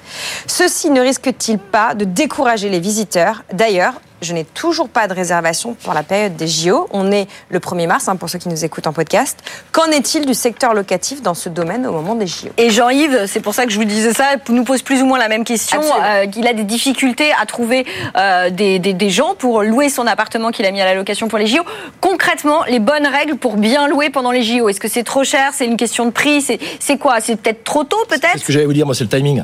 [0.48, 3.44] Ceci ne risque-t-il pas de décourager les visiteurs?
[3.52, 6.88] D'ailleurs, je n'ai toujours pas de réservation pour la période des JO.
[6.92, 9.38] On est le 1er mars, hein, pour ceux qui nous écoutent en podcast.
[9.72, 13.42] Qu'en est-il du secteur locatif dans ce domaine au moment des JO Et Jean-Yves, c'est
[13.42, 15.82] pour ça que je vous disais ça, nous pose plus ou moins la même question,
[16.04, 17.86] euh, qu'il a des difficultés à trouver
[18.18, 21.28] euh, des, des- des gens pour louer son appartement qu'il a mis à la location
[21.28, 21.62] pour les JO.
[22.02, 25.52] Concrètement, les bonnes règles pour bien louer pendant les JO, est-ce que c'est trop cher?
[25.54, 26.42] C'est une question de prix?
[26.42, 27.20] C'est quoi?
[27.22, 28.40] C'est peut-être trop tôt C'est peut-être?
[28.40, 29.44] ce que j'allais vous dire, moi, c'est le timing.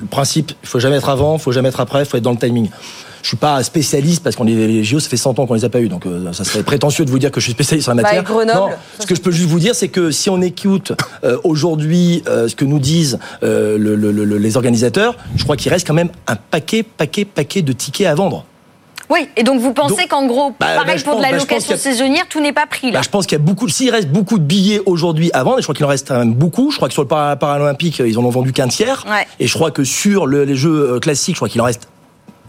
[0.00, 2.22] Le principe, il faut jamais être avant, il faut jamais être après, il faut être
[2.22, 2.70] dans le timing.
[3.22, 5.64] Je suis pas spécialiste parce qu'on est les JO, ça fait 100 ans qu'on les
[5.64, 7.88] a pas eu, donc euh, ça serait prétentieux de vous dire que je suis spécialiste
[7.88, 8.22] en la Bah, matière.
[8.22, 10.92] et Grenoble, non, ce que je peux juste vous dire, c'est que si on écoute
[11.24, 15.70] euh, aujourd'hui euh, ce que nous disent le- le- le- les organisateurs, je crois qu'il
[15.72, 18.44] reste quand même un paquet, paquet, paquet de tickets à vendre.
[19.10, 21.74] Oui, et donc vous pensez qu'en gros, bah, pareil bah, pour de la bah, location
[21.74, 22.98] a- saisonnière, tout n'est pas pris là.
[22.98, 25.58] Bah, je pense qu'il y a beaucoup, s'il reste beaucoup de billets aujourd'hui à vendre,
[25.58, 26.70] et je crois qu'il en reste quand même beaucoup.
[26.70, 29.04] Je crois que sur le para- paralympique, ils en ont vendu qu'un tiers.
[29.06, 29.26] Ouais.
[29.38, 31.88] Et je crois que sur le- les jeux classiques, je crois qu'il en reste.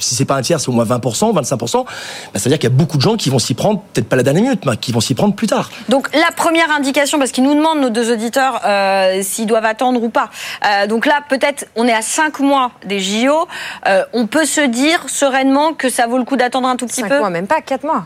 [0.04, 1.84] Si c'est pas un tiers, c'est au moins 20%, 25%.
[1.86, 1.90] Bah,
[2.36, 4.16] ça veut dire qu'il y a beaucoup de gens qui vont s'y prendre, peut-être pas
[4.16, 5.70] la dernière minute, mais qui vont s'y prendre plus tard.
[5.90, 10.02] Donc la première indication, parce qu'ils nous demandent nos deux auditeurs euh, s'ils doivent attendre
[10.04, 10.30] ou pas.
[10.66, 13.48] Euh, donc là, peut-être, on est à 5 mois des JO.
[13.88, 17.02] Euh, on peut se dire sereinement que ça vaut le coup d'attendre un tout petit
[17.02, 17.20] Cinq peu.
[17.20, 18.06] mois, même pas 4 mois.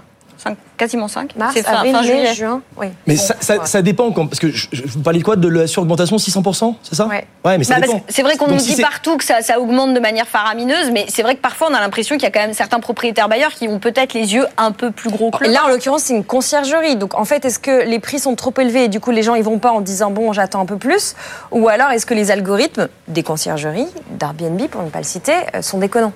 [0.77, 2.33] Quasiment 5 Mars, C'est fin, avril, fin mai, juillet.
[2.35, 2.61] juin.
[2.77, 2.87] Oui.
[3.07, 3.65] Mais Bon, ça, ça, ouais.
[3.65, 6.75] ça dépend, quand, parce que je, je- vous parlez de quoi De la suraugmentation 600%,
[6.83, 7.07] c'est ça?
[7.07, 7.25] Ouais.
[7.43, 8.01] Ouais, mais ça Bah, dépend.
[8.07, 10.91] c'est vrai qu'on nous si dit c'est- partout que ça, ça augmente de manière faramineuse,
[10.93, 13.27] mais c'est vrai que parfois on a l'impression qu'il y a quand même certains propriétaires
[13.27, 16.13] bailleurs qui ont peut-être les yeux un peu plus gros que Là, en l'occurrence, c'est
[16.15, 16.95] une conciergerie.
[16.95, 19.33] Donc, en fait, est-ce que les prix sont trop élevés et du coup, les gens
[19.33, 21.15] ils vont pas en disant bon, j'attends un peu plus?
[21.51, 25.61] Ou alors, est-ce que les algorithmes des conciergeries, d'Airbnb pour ne pas le citer, euh,
[25.63, 26.13] sont déconnants?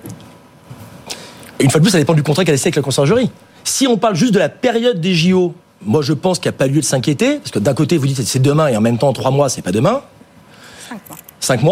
[1.59, 3.31] Et une fois de plus, ça dépend du contrat qu'elle a signé avec la conciergerie.
[3.63, 5.53] Si on parle juste de la période des JO,
[5.83, 8.07] moi je pense qu'il n'y a pas lieu de s'inquiéter, parce que d'un côté vous
[8.07, 10.01] dites c'est demain et en même temps trois mois c'est pas demain.
[10.89, 11.17] Cinq mois,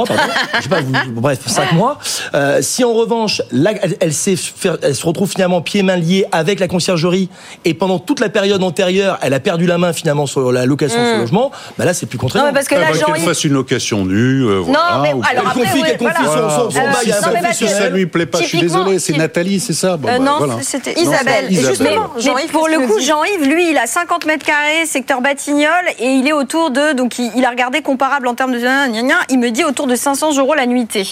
[0.06, 0.24] pardon.
[0.58, 1.98] Je sais pas, vous- bref, cinq mois.
[2.34, 5.96] Euh, si en revanche, là, elle, elle, s'est faire- elle se retrouve finalement pieds mains
[5.96, 7.30] liés avec la conciergerie
[7.66, 11.00] et pendant toute la période antérieure, elle a perdu la main finalement sur la location
[11.02, 12.46] de son logement, bah là c'est plus contraignant.
[12.46, 14.44] Non, mais parce que Ah, là, bah, qu'elle fasse une location nue.
[14.46, 16.50] euh, Non, voilà, mais ou- alors Elle confie, qu'elle confie voilà.
[16.50, 19.00] son- son- son Euh, bail à non, si ça lui plaît pas, je suis désolé,
[19.00, 20.56] c'est Nathalie, c'est ça Bon, Euh, bah, non, voilà.
[20.62, 21.46] c'était Non, Isabelle.
[21.50, 25.70] Et justement, Mais pour le coup, Jean-Yves, lui, il a 50 mètres carrés, secteur Batignolles,
[26.00, 26.94] et il est autour de.
[26.94, 28.60] Donc, il, a regardé comparable en termes de.
[29.30, 31.07] il me dit autour de 500 euros la nuitée.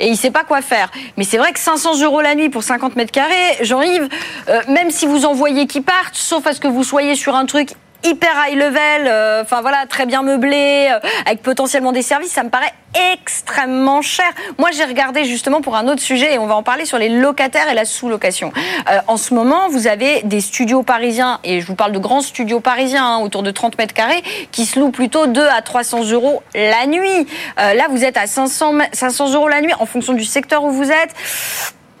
[0.00, 0.90] Et il sait pas quoi faire.
[1.16, 4.08] Mais c'est vrai que 500 euros la nuit pour 50 mètres carrés, Jean-Yves,
[4.48, 7.34] euh, même si vous en voyez qui partent, sauf à ce que vous soyez sur
[7.34, 7.70] un truc
[8.06, 12.42] hyper high level, euh, enfin voilà, très bien meublé, euh, avec potentiellement des services, ça
[12.44, 12.72] me paraît
[13.12, 14.26] extrêmement cher.
[14.58, 17.08] Moi, j'ai regardé justement pour un autre sujet, et on va en parler sur les
[17.08, 18.52] locataires et la sous-location.
[18.90, 22.20] Euh, en ce moment, vous avez des studios parisiens, et je vous parle de grands
[22.22, 26.04] studios parisiens, hein, autour de 30 mètres carrés, qui se louent plutôt 2 à 300
[26.10, 27.26] euros la nuit.
[27.60, 30.64] Euh, là, vous êtes à 500, me- 500 euros la nuit, en fonction du secteur
[30.64, 31.10] où vous êtes.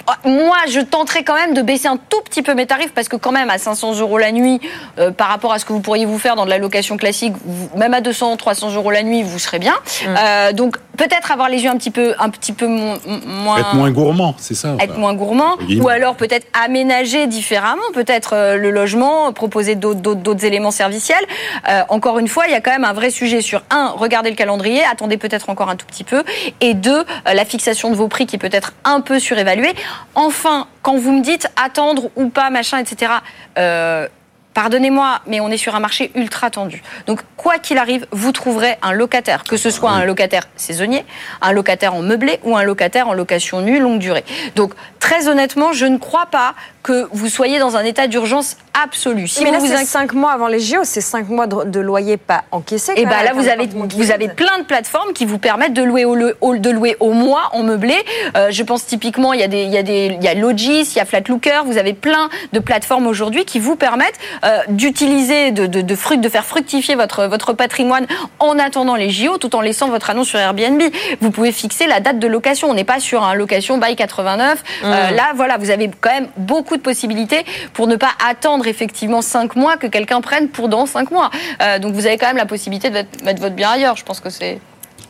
[0.06, 3.08] Ah, Moi, je tenterais quand même de baisser un tout petit peu mes tarifs parce
[3.08, 4.60] que quand même à 500 euros la nuit,
[4.98, 7.34] euh, par rapport à ce que vous pourriez vous faire dans de la location classique,
[7.44, 9.74] vous- même à 200, 300 euros la nuit, vous serez bien.
[10.06, 13.90] Euh, donc peut-être avoir les yeux un petit peu, un petit peu moins, Être moins
[13.90, 14.76] gourmand, c'est ça.
[14.80, 15.00] être enfin.
[15.00, 21.24] moins gourmand, ou alors peut-être aménager différemment, peut-être euh, le logement, proposer d'autres éléments serviciels.
[21.68, 24.30] Euh, encore une fois, il y a quand même un vrai sujet sur un, regardez
[24.30, 26.24] le calendrier, attendez peut-être encore un tout petit peu,
[26.60, 29.74] et deux, euh, la fixation de vos prix qui peut être un peu surévaluée.
[30.14, 33.12] Enfin, quand vous me dites attendre ou pas, machin, etc.
[33.58, 34.08] euh,
[34.56, 36.82] Pardonnez-moi, mais on est sur un marché ultra tendu.
[37.06, 41.04] Donc, quoi qu'il arrive, vous trouverez un locataire, que ce soit un locataire saisonnier,
[41.42, 44.24] un locataire en meublé ou un locataire en location nue longue durée.
[44.54, 46.54] Donc, très honnêtement, je ne crois pas
[46.86, 49.26] que vous soyez dans un état d'urgence absolu.
[49.26, 52.16] Si mais là, c'est 5 mois avant les JO, c'est 5 mois de, de, loyer
[52.16, 52.92] pas encaissé.
[52.94, 56.04] Et bah là, vous avez, vous avez plein de plateformes qui vous permettent de louer
[56.04, 57.96] au, de louer au mois en meublé.
[58.36, 60.34] Euh, je pense typiquement, il y a des, il y a des, il y a
[60.34, 61.62] Logis, il y a Flatlooker.
[61.64, 66.28] Vous avez plein de plateformes aujourd'hui qui vous permettent euh, d'utiliser, de, de, de, de
[66.28, 68.06] faire fructifier votre, votre patrimoine
[68.38, 70.82] en attendant les JO, tout en laissant votre annonce sur Airbnb.
[71.20, 72.70] Vous pouvez fixer la date de location.
[72.70, 74.62] On n'est pas sur un location by 89.
[74.84, 75.16] Euh, mmh.
[75.16, 79.56] là, voilà, vous avez quand même beaucoup de possibilités pour ne pas attendre effectivement 5
[79.56, 81.30] mois que quelqu'un prenne pour dans 5 mois.
[81.62, 83.96] Euh, donc vous avez quand même la possibilité de mettre votre bien ailleurs.
[83.96, 84.60] Je pense que c'est.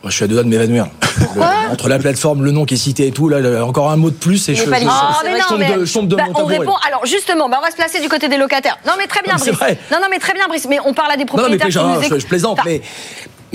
[0.03, 0.87] Je suis à deux doigts de m'évanouir.
[1.71, 4.15] Entre la plateforme, le nom qui est cité et tout, là, encore un mot de
[4.15, 6.75] plus et je, je, je, je, tombe de, bah, mon On répond.
[6.87, 8.77] Alors justement, bah, on va se placer du côté des locataires.
[8.85, 9.59] Non mais très bien, Brice.
[9.91, 10.67] Non non mais très bien, Brice.
[10.69, 12.81] Mais on parle à des propriétaires non, mais qui nous je, plaisante, mais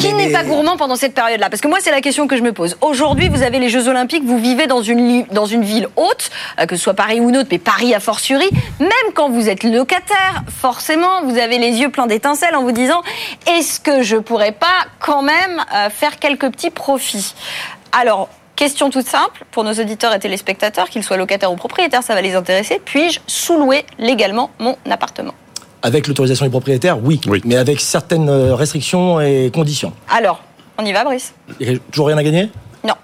[0.03, 1.49] qui n'est pas gourmand pendant cette période-là?
[1.49, 2.77] Parce que moi, c'est la question que je me pose.
[2.81, 6.67] Aujourd'hui, vous avez les Jeux Olympiques, vous vivez dans une, dans une ville haute, euh,
[6.67, 8.49] que ce soit Paris ou une autre, mais Paris a fortiori.
[8.81, 13.03] Même quand vous êtes locataire, forcément, vous avez les yeux pleins d'étincelles en vous disant
[13.47, 17.35] est-ce que je pourrais pas quand même euh, faire quelques petits profits?
[17.93, 22.15] Alors, Question toute simple pour nos auditeurs et téléspectateurs, qu'ils soient locataires ou propriétaires, ça
[22.15, 22.81] va les intéresser.
[22.85, 25.33] Puis-je sous-louer légalement mon appartement?
[25.83, 29.93] Avec l'autorisation du propriétaire, oui, oui, mais avec certaines euh, restrictions et conditions.
[30.09, 30.41] Alors,
[30.79, 31.35] on y va, Brice?
[31.61, 32.51] Il toujours rien à gagner?
[32.85, 32.95] Non.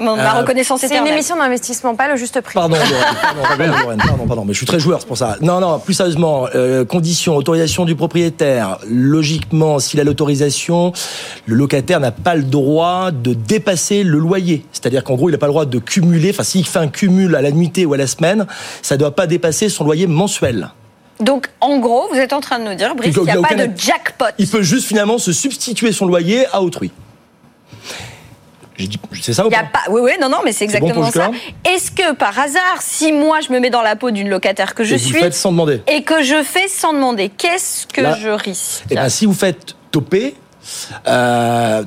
[0.00, 2.54] Mon, ma euh, reconnaissance C'est une émission d'investissement, pas le juste prix.
[2.54, 5.36] Pardon, pardon, pardon, pardon, pardon, mais je suis très joueur, c'est pour ça.
[5.40, 8.78] Non, non, plus sérieusement, euh, conditions, autorisation du propriétaire.
[8.86, 10.92] Logiquement, s'il a l'autorisation,
[11.46, 14.66] le locataire n'a pas le droit de dépasser le loyer.
[14.72, 17.34] C'est-à-dire qu'en gros, il n'a pas le droit de cumuler, enfin, s'il fait un cumul
[17.34, 18.46] à la nuitée ou à la semaine,
[18.82, 20.68] ça ne doit pas dépasser son loyer mensuel.
[21.20, 23.54] Donc, en gros, vous êtes en train de nous dire, Brice, qu'il n'y a, pas
[23.54, 24.26] de jackpot.
[24.38, 26.90] Il peut juste finalement se substituer son loyer à autrui.
[29.22, 31.30] C'est ça ou pas, Oui, oui, non, non, mais c'est exactement ça.
[31.64, 34.84] Est-ce que par hasard, si moi je me mets dans la peau d'une locataire que
[34.84, 35.18] je et suis.
[35.18, 35.82] Vous sans demander.
[35.86, 39.74] Et que je fais sans demander, qu'est-ce que je risque Eh bien, si vous faites
[39.90, 40.34] toper,
[41.06, 41.84] euh,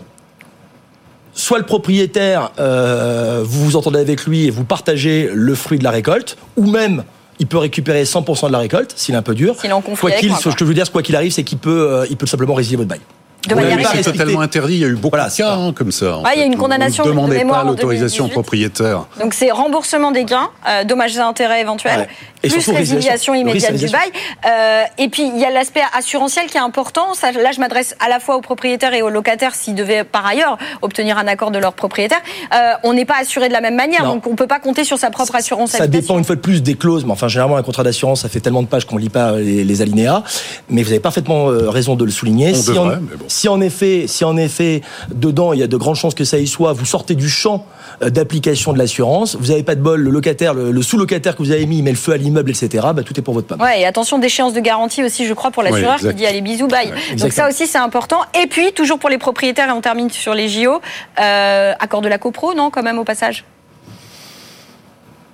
[1.33, 5.83] soit le propriétaire, euh, vous vous entendez avec lui et vous partagez le fruit de
[5.83, 7.03] la récolte, ou même
[7.39, 9.55] il peut récupérer 100% de la récolte, s'il est un peu dur.
[9.95, 12.17] quoi qu'il, ce que je veux dire, quoi qu'il arrive, c'est qu'il peut, euh, il
[12.17, 13.01] peut simplement résilier votre bail.
[13.49, 14.75] De oui, c'est totalement interdit.
[14.75, 16.19] Il y a eu beaucoup de cas hein, comme ça.
[16.23, 19.05] Ah, il y a une condamnation de mémoire pas l'autorisation propriétaire.
[19.19, 22.07] Donc c'est remboursement des gains, euh, dommages et intérêts éventuels,
[22.43, 24.11] et plus résiliation immédiate du bail.
[24.45, 27.13] Euh, et puis il y a l'aspect assurantiel qui est important.
[27.13, 30.25] Ça, là, je m'adresse à la fois aux propriétaires et aux locataires s'ils devaient par
[30.25, 32.21] ailleurs obtenir un accord de leur propriétaire.
[32.53, 34.97] Euh, on n'est pas assuré de la même manière, donc on peut pas compter sur
[34.97, 35.71] sa propre assurance.
[35.71, 38.29] Ça dépend une fois de plus des clauses, mais enfin généralement un contrat d'assurance, ça
[38.29, 40.23] fait tellement de pages qu'on lit pas les, les, alinéas.
[40.69, 42.53] Mais vous avez parfaitement raison de le souligner.
[42.53, 43.25] Si, devrait, en, bon.
[43.39, 44.81] Si en effet si en effet,
[45.13, 47.65] dedans, il y a de grandes chances que ça y soit, vous sortez du champ
[48.01, 51.51] euh, d'application de l'assurance, vous n'avez pas de bol, le locataire, le, sous-locataire que vous
[51.51, 53.61] avez mis, il met le feu à l'immeuble, etc., bah, tout est pour votre pomme.
[53.61, 56.67] Ouais, et attention d'échéance de garantie aussi, je crois, pour l'assureur qui dit allez, bisous,
[56.67, 56.91] bye.
[57.17, 58.21] Donc ça aussi, c'est important.
[58.41, 60.81] Et puis, toujours pour les propriétaires, et on termine sur les JO,
[61.19, 63.45] euh, accord de la copro, non, quand même, au passage?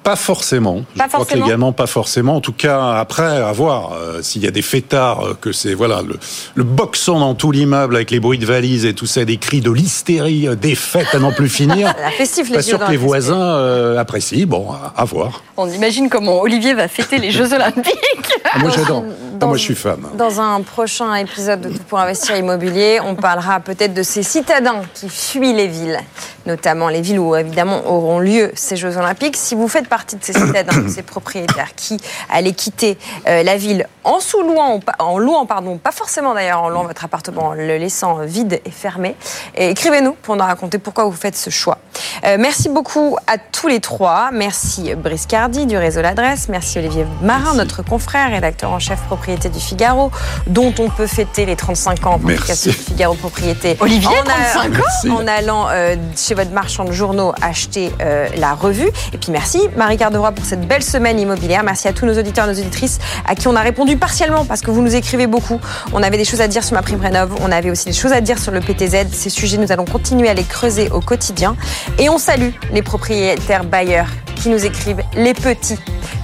[0.06, 0.84] Pas forcément.
[0.93, 1.41] Je pas crois forcément.
[1.41, 2.36] que légalement, pas forcément.
[2.36, 5.74] En tout cas, après, à voir euh, s'il y a des fêtards, euh, que c'est
[5.74, 6.20] voilà le,
[6.53, 9.62] le boxon dans tout l'immeuble avec les bruits de valises et tout ça, des cris
[9.62, 11.91] de l'hystérie, euh, des fêtes à n'en plus finir.
[11.99, 14.45] La festif, les pas sûr que les voisins apprécient.
[14.45, 15.41] Bon, à, à, voir.
[15.58, 18.32] On imagine comment Olivier va fêter les Jeux Olympiques.
[18.53, 19.03] Ah, moi, j'adore.
[19.41, 19.99] Ah, moi, je suis fan.
[20.18, 24.84] Dans un prochain épisode de Tout pour investir immobilier, on parlera peut-être de ces citadins
[24.93, 25.99] qui fuient les villes,
[26.45, 29.36] notamment les villes où évidemment auront lieu ces Jeux Olympiques.
[29.36, 31.96] Si vous faites partie de ces citadins, de propriétaires qui
[32.30, 32.98] allaient quitter
[33.30, 37.47] euh, la ville en sous-louant, en louant, pardon, pas forcément d'ailleurs en louant votre appartement,
[37.47, 39.16] en le laissant vide et fermé,
[39.56, 41.80] et écrivez-nous pour nous raconter pourquoi vous faites ce choix.
[42.24, 44.30] Euh, merci beaucoup à tous les trois.
[44.32, 46.47] Merci Brice Cardi du réseau L'Adresse.
[46.49, 47.58] Merci Olivier Marin, merci.
[47.58, 50.12] notre confrère, rédacteur en chef propriété du Figaro,
[50.47, 53.78] dont on peut fêter les 35 ans en publication du Figaro Propriété.
[53.80, 58.53] Olivier, en 35 ans En allant euh, chez votre marchand de journaux acheter euh, la
[58.53, 58.89] revue.
[59.14, 61.64] Et puis merci Marie Cardoroy pour cette belle semaine immobilière.
[61.64, 64.72] Merci à tous nos auditeurs, nos auditrices à qui on a répondu partiellement parce que
[64.72, 65.60] vous nous écrivez beaucoup.
[65.93, 67.36] On avait des choses à dire sur ma prime rénov.
[67.41, 69.08] On avait aussi des choses à dire sur le PTZ.
[69.12, 71.56] Ces sujets, nous allons continuer à les creuser au quotidien.
[72.00, 75.78] Et on salue les propriétaires bailleurs qui nous écrivent, les petits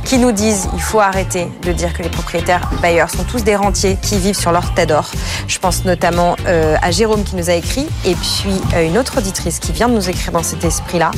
[0.03, 3.55] qui nous disent il faut arrêter de dire que les propriétaires bailleurs sont tous des
[3.55, 5.09] rentiers qui vivent sur leur tête d'or.
[5.47, 9.19] Je pense notamment euh, à Jérôme qui nous a écrit et puis euh, une autre
[9.19, 11.11] auditrice qui vient de nous écrire dans cet esprit-là,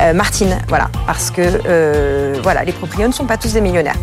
[0.00, 0.58] euh, Martine.
[0.68, 3.96] Voilà, parce que voilà, les propriétaires ne sont pas tous des millionnaires.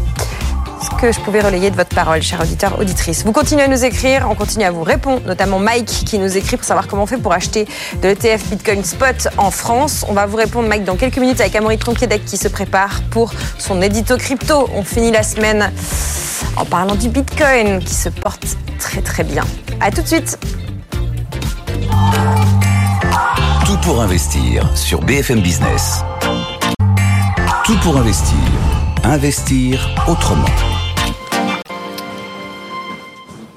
[1.00, 3.24] Que je pouvais relayer de votre parole, cher auditeur, auditrice.
[3.26, 6.58] Vous continuez à nous écrire, on continue à vous répondre, notamment Mike qui nous écrit
[6.58, 7.68] pour savoir comment on fait pour acheter
[8.02, 10.06] de l'ETF Bitcoin Spot en France.
[10.08, 13.34] On va vous répondre, Mike, dans quelques minutes avec Amaury Tronquedec qui se prépare pour
[13.58, 14.70] son édito crypto.
[14.74, 15.72] On finit la semaine
[16.56, 19.44] en parlant du Bitcoin qui se porte très très bien.
[19.82, 20.38] À tout de suite.
[23.66, 26.04] Tout pour investir sur BFM Business.
[27.66, 28.36] Tout pour investir.
[29.04, 30.46] Investir autrement.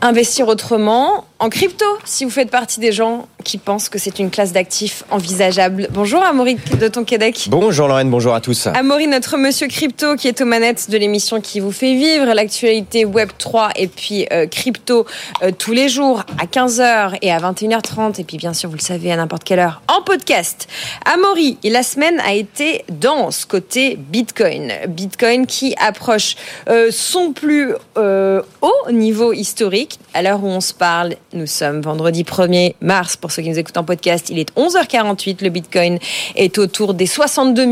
[0.00, 4.30] Investir autrement, en crypto, si vous faites partie des gens qui pensent que c'est une
[4.30, 5.88] classe d'actifs envisageable.
[5.90, 7.48] Bonjour Amaury de Tonquédec.
[7.50, 8.68] Bonjour Lorraine, bonjour à tous.
[8.68, 13.04] Amaury, notre monsieur crypto qui est aux manettes de l'émission qui vous fait vivre l'actualité
[13.04, 15.04] Web 3 et puis euh, crypto
[15.42, 18.80] euh, tous les jours à 15h et à 21h30 et puis bien sûr vous le
[18.80, 20.68] savez à n'importe quelle heure en podcast.
[21.12, 24.72] Amaury, la semaine a été dense côté Bitcoin.
[24.86, 26.36] Bitcoin qui approche
[26.68, 32.24] euh, son plus haut niveau historique à l'heure où on se parle nous sommes vendredi
[32.24, 33.16] 1er mars.
[33.16, 35.42] Pour ceux qui nous écoutent en podcast, il est 11h48.
[35.42, 35.98] Le Bitcoin
[36.36, 37.66] est autour des 62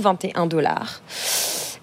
[0.00, 1.00] 021 dollars.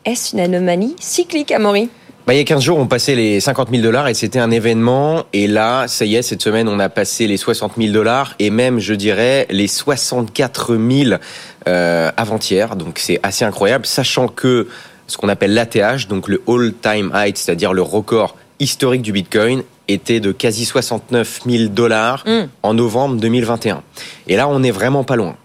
[0.05, 1.89] Est-ce une anomalie cyclique, Amaury?
[2.25, 4.51] Bah, il y a 15 jours, on passait les 50 000 dollars et c'était un
[4.51, 5.23] événement.
[5.33, 8.49] Et là, ça y est, cette semaine, on a passé les 60 000 dollars et
[8.49, 11.19] même, je dirais, les 64 000
[11.67, 12.75] euh, avant-hier.
[12.75, 14.67] Donc c'est assez incroyable, sachant que
[15.07, 20.19] ce qu'on appelle l'ATH, donc le all-time high, c'est-à-dire le record historique du Bitcoin, était
[20.19, 22.47] de quasi 69 000 dollars mm.
[22.63, 23.83] en novembre 2021.
[24.27, 25.35] Et là, on n'est vraiment pas loin.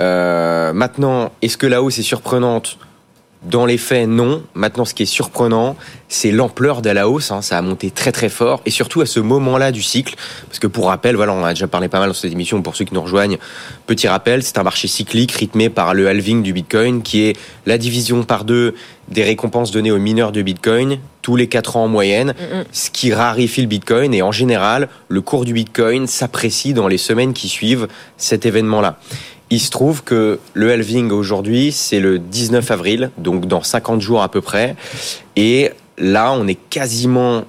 [0.00, 2.78] Euh, maintenant, est-ce que la hausse est surprenante?
[3.44, 4.42] Dans les faits, non.
[4.54, 5.76] Maintenant, ce qui est surprenant,
[6.08, 7.30] c'est l'ampleur de la hausse.
[7.30, 7.42] Hein.
[7.42, 10.14] Ça a monté très très fort, et surtout à ce moment-là du cycle,
[10.46, 12.62] parce que pour rappel, voilà, on a déjà parlé pas mal dans cette émission.
[12.62, 13.38] Pour ceux qui nous rejoignent,
[13.86, 17.36] petit rappel, c'est un marché cyclique rythmé par le halving du Bitcoin, qui est
[17.66, 18.74] la division par deux
[19.08, 22.34] des récompenses données aux mineurs de Bitcoin tous les quatre ans en moyenne,
[22.72, 24.12] ce qui raréfie le Bitcoin.
[24.12, 27.86] Et en général, le cours du Bitcoin s'apprécie dans les semaines qui suivent
[28.16, 28.98] cet événement-là.
[29.52, 34.22] Il se trouve que le halving aujourd'hui, c'est le 19 avril, donc dans 50 jours
[34.22, 34.76] à peu près.
[35.36, 37.44] Et là, on est quasiment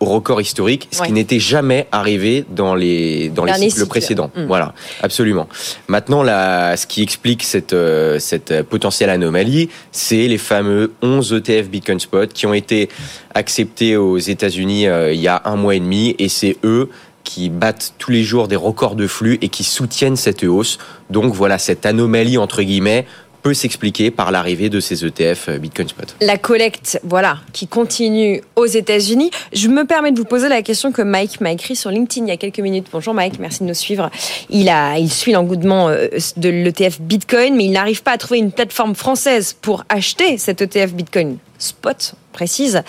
[0.00, 4.32] au record historique, ce qui n'était jamais arrivé dans les dans les cycles, précédents.
[4.34, 4.46] Mm.
[4.46, 4.74] Voilà,
[5.04, 5.46] absolument.
[5.86, 11.68] Maintenant, là, ce qui explique cette euh, cette potentielle anomalie, c'est les fameux 11 ETF
[11.68, 12.88] Bitcoin Spot qui ont été
[13.34, 16.88] acceptés aux États-Unis euh, il y a un mois et demi, et c'est eux
[17.32, 20.78] qui battent tous les jours des records de flux et qui soutiennent cette hausse.
[21.10, 23.06] Donc voilà, cette anomalie entre guillemets
[23.42, 26.16] peut s'expliquer par l'arrivée de ces ETF euh, Bitcoin Spot.
[26.20, 29.30] La collecte, voilà, qui continue aux États-Unis.
[29.52, 32.28] Je me permets de vous poser la question que Mike m'a écrit sur LinkedIn il
[32.28, 32.86] y a quelques minutes.
[32.92, 34.10] Bonjour Mike, merci de nous suivre.
[34.50, 34.70] Il
[35.10, 39.56] suit l'engouement euh, de l'ETF Bitcoin, mais il n'arrive pas à trouver une plateforme française
[39.60, 42.82] pour acheter cet ETF Bitcoin Spot précise.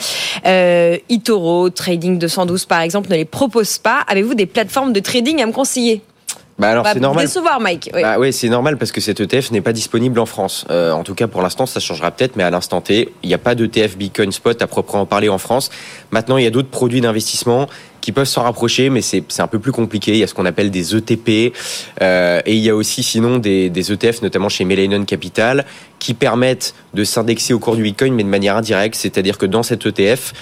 [0.45, 4.03] Euh, Itoro, Trading 212 par exemple, ne les propose pas.
[4.07, 6.01] Avez-vous des plateformes de trading à me conseiller?
[6.61, 7.25] Bah alors c'est normal.
[7.25, 7.89] Décevoir, Mike.
[7.91, 10.63] Oui, bah c'est normal parce que cet ETF n'est pas disponible en France.
[10.69, 13.33] Euh, en tout cas, pour l'instant, ça changera peut-être, mais à l'instant T, il n'y
[13.33, 15.71] a pas d'ETF Bitcoin Spot à proprement parler en France.
[16.11, 17.67] Maintenant, il y a d'autres produits d'investissement
[17.99, 20.11] qui peuvent s'en rapprocher, mais c'est un peu plus compliqué.
[20.11, 21.55] Il y a ce qu'on appelle des ETP,
[22.03, 25.65] euh, et il y a aussi sinon des, des ETF, notamment chez Millennium Capital,
[25.97, 28.93] qui permettent de s'indexer au cours du Bitcoin, mais de manière indirecte.
[28.93, 30.33] C'est-à-dire que dans cet ETF,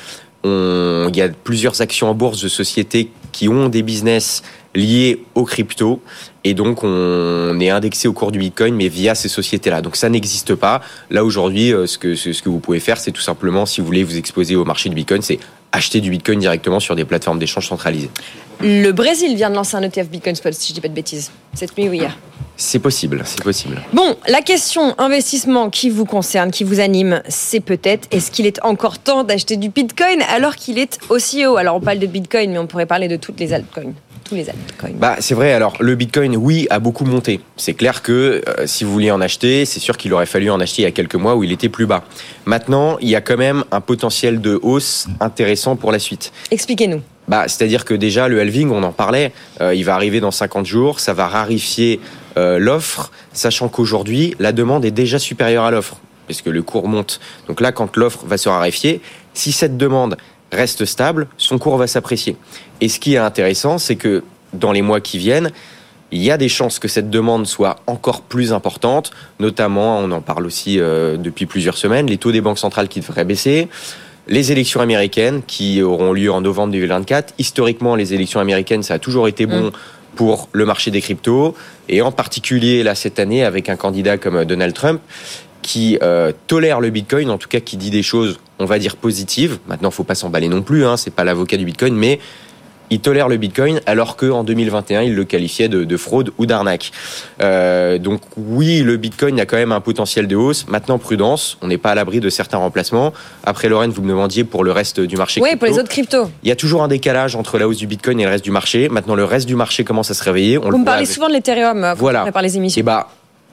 [0.44, 4.42] on, il y a plusieurs actions en bourse de sociétés qui ont des business
[4.76, 6.02] liés aux crypto
[6.44, 9.82] et donc on est indexé au cours du Bitcoin mais via ces sociétés-là.
[9.82, 10.82] Donc ça n'existe pas.
[11.10, 13.88] Là aujourd'hui, euh, ce que ce que vous pouvez faire, c'est tout simplement si vous
[13.88, 15.40] voulez vous exposer au marché du Bitcoin, c'est
[15.72, 18.10] acheter du Bitcoin directement sur des plateformes d'échange centralisées.
[18.62, 21.32] Le Brésil vient de lancer un ETF Bitcoin Spot, si je dis pas de bêtises,
[21.54, 22.18] cette nuit ou hier.
[22.58, 23.82] C'est possible, c'est possible.
[23.94, 28.60] Bon, la question investissement qui vous concerne, qui vous anime, c'est peut-être est-ce qu'il est
[28.66, 32.52] encore temps d'acheter du Bitcoin alors qu'il est aussi haut Alors on parle de Bitcoin,
[32.52, 33.94] mais on pourrait parler de toutes les altcoins
[34.36, 34.46] les
[34.96, 35.54] Bah, c'est vrai.
[35.54, 37.42] Alors, le Bitcoin, oui, a beaucoup monté.
[37.58, 40.60] C'est clair que euh, si vous vouliez en acheter, c'est sûr qu'il aurait fallu en
[40.60, 42.04] acheter il y a quelques mois où il était plus bas.
[42.46, 46.32] Maintenant, il y a quand même un potentiel de hausse intéressant pour la suite.
[46.52, 47.02] Expliquez-nous.
[47.28, 50.66] Bah, c'est-à-dire que déjà, le halving, on en parlait, euh, il va arriver dans 50
[50.66, 52.00] jours, ça va rarifier
[52.38, 57.20] euh, l'offre, sachant qu'aujourd'hui, la demande est déjà supérieure à l'offre, puisque le cours monte.
[57.48, 59.00] Donc là, quand l'offre va se rarifier,
[59.36, 60.18] si cette demande
[60.52, 62.38] reste stable, son cours va s'apprécier.
[62.82, 64.24] Et ce qui est intéressant, c'est que
[64.54, 65.52] dans les mois qui viennent,
[66.12, 70.22] il y a des chances que cette demande soit encore plus importante, notamment, on en
[70.22, 73.68] parle aussi euh, depuis plusieurs semaines, les taux des banques centrales qui devraient baisser,
[74.28, 77.34] les élections américaines qui auront lieu en novembre 2024.
[77.38, 79.72] Historiquement, les élections américaines, ça a toujours été bon mm.
[80.16, 81.56] pour le marché des cryptos,
[81.88, 85.02] et en particulier là cette année avec un candidat comme Donald Trump
[85.62, 88.96] qui euh, tolère le Bitcoin, en tout cas qui dit des choses, on va dire
[88.96, 89.60] positives.
[89.68, 92.20] Maintenant, faut pas s'emballer non plus, hein, c'est pas l'avocat du Bitcoin, mais
[92.92, 96.92] il tolère le Bitcoin alors qu'en 2021, il le qualifiait de, de fraude ou d'arnaque.
[97.40, 100.66] Euh, donc oui, le Bitcoin a quand même un potentiel de hausse.
[100.68, 103.14] Maintenant, prudence, on n'est pas à l'abri de certains remplacements.
[103.44, 105.40] Après, Lorraine, vous me demandiez pour le reste du marché.
[105.40, 105.66] Oui, crypto.
[105.68, 106.32] pour les autres cryptos.
[106.42, 108.50] Il y a toujours un décalage entre la hausse du Bitcoin et le reste du
[108.52, 108.90] marché.
[108.90, 110.58] Maintenant, le reste du marché commence à se réveiller.
[110.58, 112.22] On Vous me parlez avec- souvent de l'Ethereum euh, Voilà.
[112.22, 112.80] on prépare les émissions.
[112.80, 113.10] Et bah,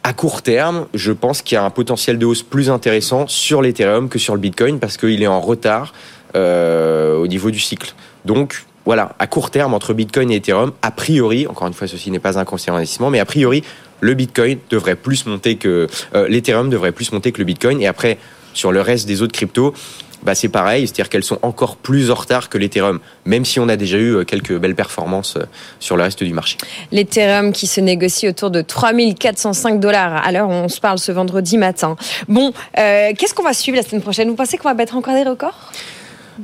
[0.06, 3.60] à court terme, je pense qu'il y a un potentiel de hausse plus intéressant sur
[3.60, 5.94] l'Ethereum que sur le Bitcoin parce qu'il est en retard
[6.36, 7.92] euh, au niveau du cycle.
[8.24, 12.12] Donc, voilà, à court terme, entre Bitcoin et Ethereum, a priori, encore une fois, ceci
[12.12, 13.64] n'est pas un conseil en investissement, mais a priori,
[14.00, 17.82] le Bitcoin devrait plus monter que euh, l'Ethereum devrait plus monter que le Bitcoin.
[17.82, 18.18] Et après,
[18.54, 19.74] sur le reste des autres cryptos,
[20.22, 23.68] bah c'est pareil, c'est-à-dire qu'elles sont encore plus en retard que l'Ethereum, même si on
[23.68, 25.44] a déjà eu euh, quelques belles performances euh,
[25.80, 26.56] sur le reste du marché.
[26.92, 31.12] L'Ethereum qui se négocie autour de 3405 dollars à l'heure où on se parle ce
[31.12, 31.96] vendredi matin.
[32.28, 34.28] Bon, euh, qu'est-ce qu'on va suivre la semaine prochaine?
[34.28, 35.72] Vous pensez qu'on va battre encore des records?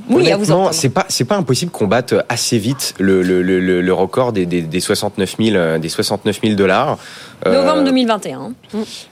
[0.09, 4.33] Oui, Honnêtement, c'est pas c'est pas impossible qu'on batte assez vite le, le, le, record
[4.33, 6.99] des, des, des 69 000 euh, des 69 000 dollars.
[7.47, 8.53] Euh, Novembre 2021.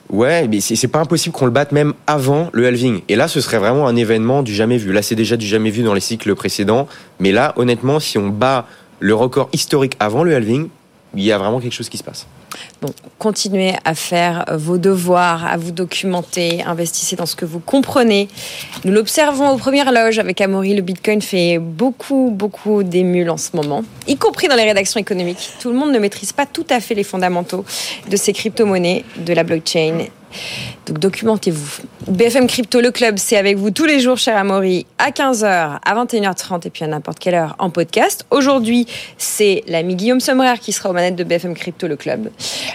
[0.08, 3.02] Ouais, mais c'est c'est pas impossible qu'on le batte même avant le halving.
[3.08, 4.92] Et là, ce serait vraiment un événement du jamais vu.
[4.92, 6.88] Là, c'est déjà du jamais vu dans les cycles précédents.
[7.18, 8.66] Mais là, honnêtement, si on bat
[9.00, 10.68] le record historique avant le halving,
[11.14, 12.26] il y a vraiment quelque chose qui se passe.
[12.82, 18.28] Bon, continuez à faire vos devoirs, à vous documenter, investissez dans ce que vous comprenez.
[18.84, 20.74] Nous l'observons aux premières loges avec Amaury.
[20.74, 25.50] Le Bitcoin fait beaucoup, beaucoup d'émules en ce moment, y compris dans les rédactions économiques.
[25.60, 27.64] Tout le monde ne maîtrise pas tout à fait les fondamentaux
[28.08, 30.06] de ces crypto-monnaies, de la blockchain.
[30.86, 31.82] Donc documentez-vous.
[32.08, 36.04] BFM Crypto, le club, c'est avec vous tous les jours, cher Amaury, à 15h, à
[36.04, 38.24] 21h30 et puis à n'importe quelle heure en podcast.
[38.30, 38.86] Aujourd'hui,
[39.18, 42.30] c'est l'ami Guillaume Sommerer qui sera aux manettes de BFM Crypto, le club.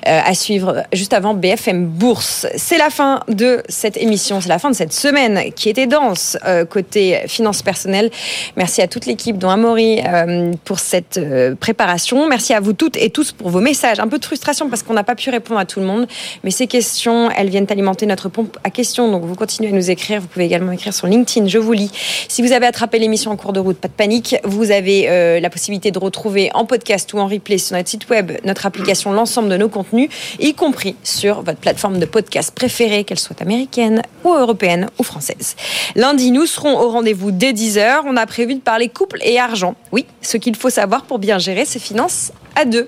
[0.08, 2.46] Euh, à suivre juste avant BFM Bourse.
[2.56, 6.38] C'est la fin de cette émission, c'est la fin de cette semaine qui était dense
[6.46, 8.12] euh, côté finances personnelles.
[8.56, 11.20] Merci à toute l'équipe, dont Amaury, euh, pour cette
[11.60, 12.30] préparation.
[12.30, 14.00] Merci à vous toutes et tous pour vos messages.
[14.00, 16.08] Un peu de frustration parce qu'on n'a pas pu répondre à tout le monde,
[16.44, 19.12] mais ces questions, elles viennent alimenter notre pompe à questions.
[19.12, 20.22] Donc vous continuez à nous écrire.
[20.22, 21.48] Vous pouvez également écrire sur LinkedIn.
[21.48, 21.92] Je vous lis.
[22.28, 24.36] Si vous avez attrapé l'émission en cours de route, pas de panique.
[24.44, 28.10] Vous avez euh, la possibilité de retrouver en podcast ou en replay sur notre site
[28.10, 33.04] web, notre application, l'ensemble de nos contenus, y compris sur votre plateforme de podcast préférée,
[33.04, 35.56] qu'elle soit américaine ou européenne ou française.
[35.96, 38.02] Lundi, nous serons au rendez-vous dès 10h.
[38.06, 39.76] On a prévu de parler couple et argent.
[39.92, 42.88] Oui, ce qu'il faut savoir pour bien gérer ses finances à deux.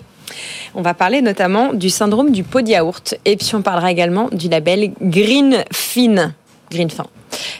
[0.76, 4.30] On va parler notamment du syndrome du pot de yaourt et puis on parlera également
[4.32, 6.34] du label Green Fin.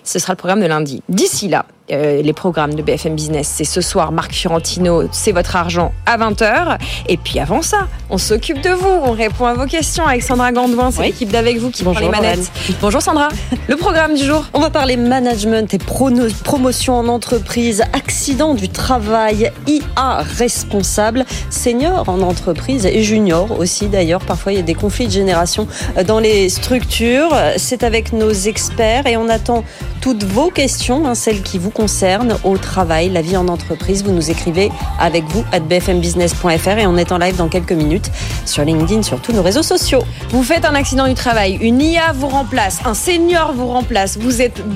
[0.04, 1.02] Ce sera le programme de lundi.
[1.10, 5.56] D'ici là, euh, les programmes de BFM Business, c'est ce soir Marc Fiorentino, c'est votre
[5.56, 6.78] argent à 20h.
[7.08, 10.52] Et puis avant ça, on s'occupe de vous, on répond à vos questions avec Sandra
[10.52, 11.08] Gandouin, c'est Oui.
[11.08, 12.52] l'équipe d'avec vous qui Bonjour, prend les manettes.
[12.82, 13.30] Bonjour Sandra.
[13.68, 14.46] Le programme du jour.
[14.54, 22.22] On va parler management et promotion en entreprise, accident du travail, IA responsable, senior en
[22.22, 24.22] entreprise et junior aussi d'ailleurs.
[24.22, 25.68] Parfois il y a des conflits de génération
[25.98, 27.34] euh, dans les structures.
[27.58, 29.64] C'est avec nos experts et on attend
[30.02, 34.04] toutes vos questions, hein, celles qui vous concernent au travail, la vie en entreprise.
[34.04, 38.10] Vous nous écrivez avec vous à bfmbusiness.fr et on est en live dans quelques minutes
[38.46, 40.04] sur LinkedIn, sur tous nos réseaux sociaux.
[40.32, 44.42] Vous faites un accident du travail, une IA vous remplace, un senior vous remplace, vous
[44.42, 44.60] êtes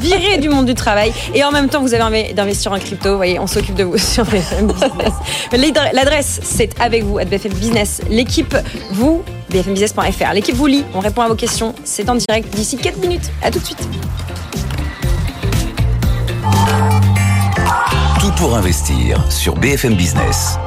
[0.00, 3.10] viré du monde du travail et en même temps vous avez envie d'investir en crypto.
[3.10, 5.12] Vous voyez, on s'occupe de vous sur BFM Business.
[5.52, 8.00] L'adre- L'adresse, c'est avec vous, à BFM Business.
[8.08, 8.56] L'équipe,
[8.92, 10.32] vous, bfmbusiness.fr.
[10.32, 11.74] L'équipe vous lit, on répond à vos questions.
[11.84, 13.30] C'est en direct d'ici 4 minutes.
[13.42, 13.88] À tout de suite.
[18.38, 20.58] Pour investir sur BFM Business.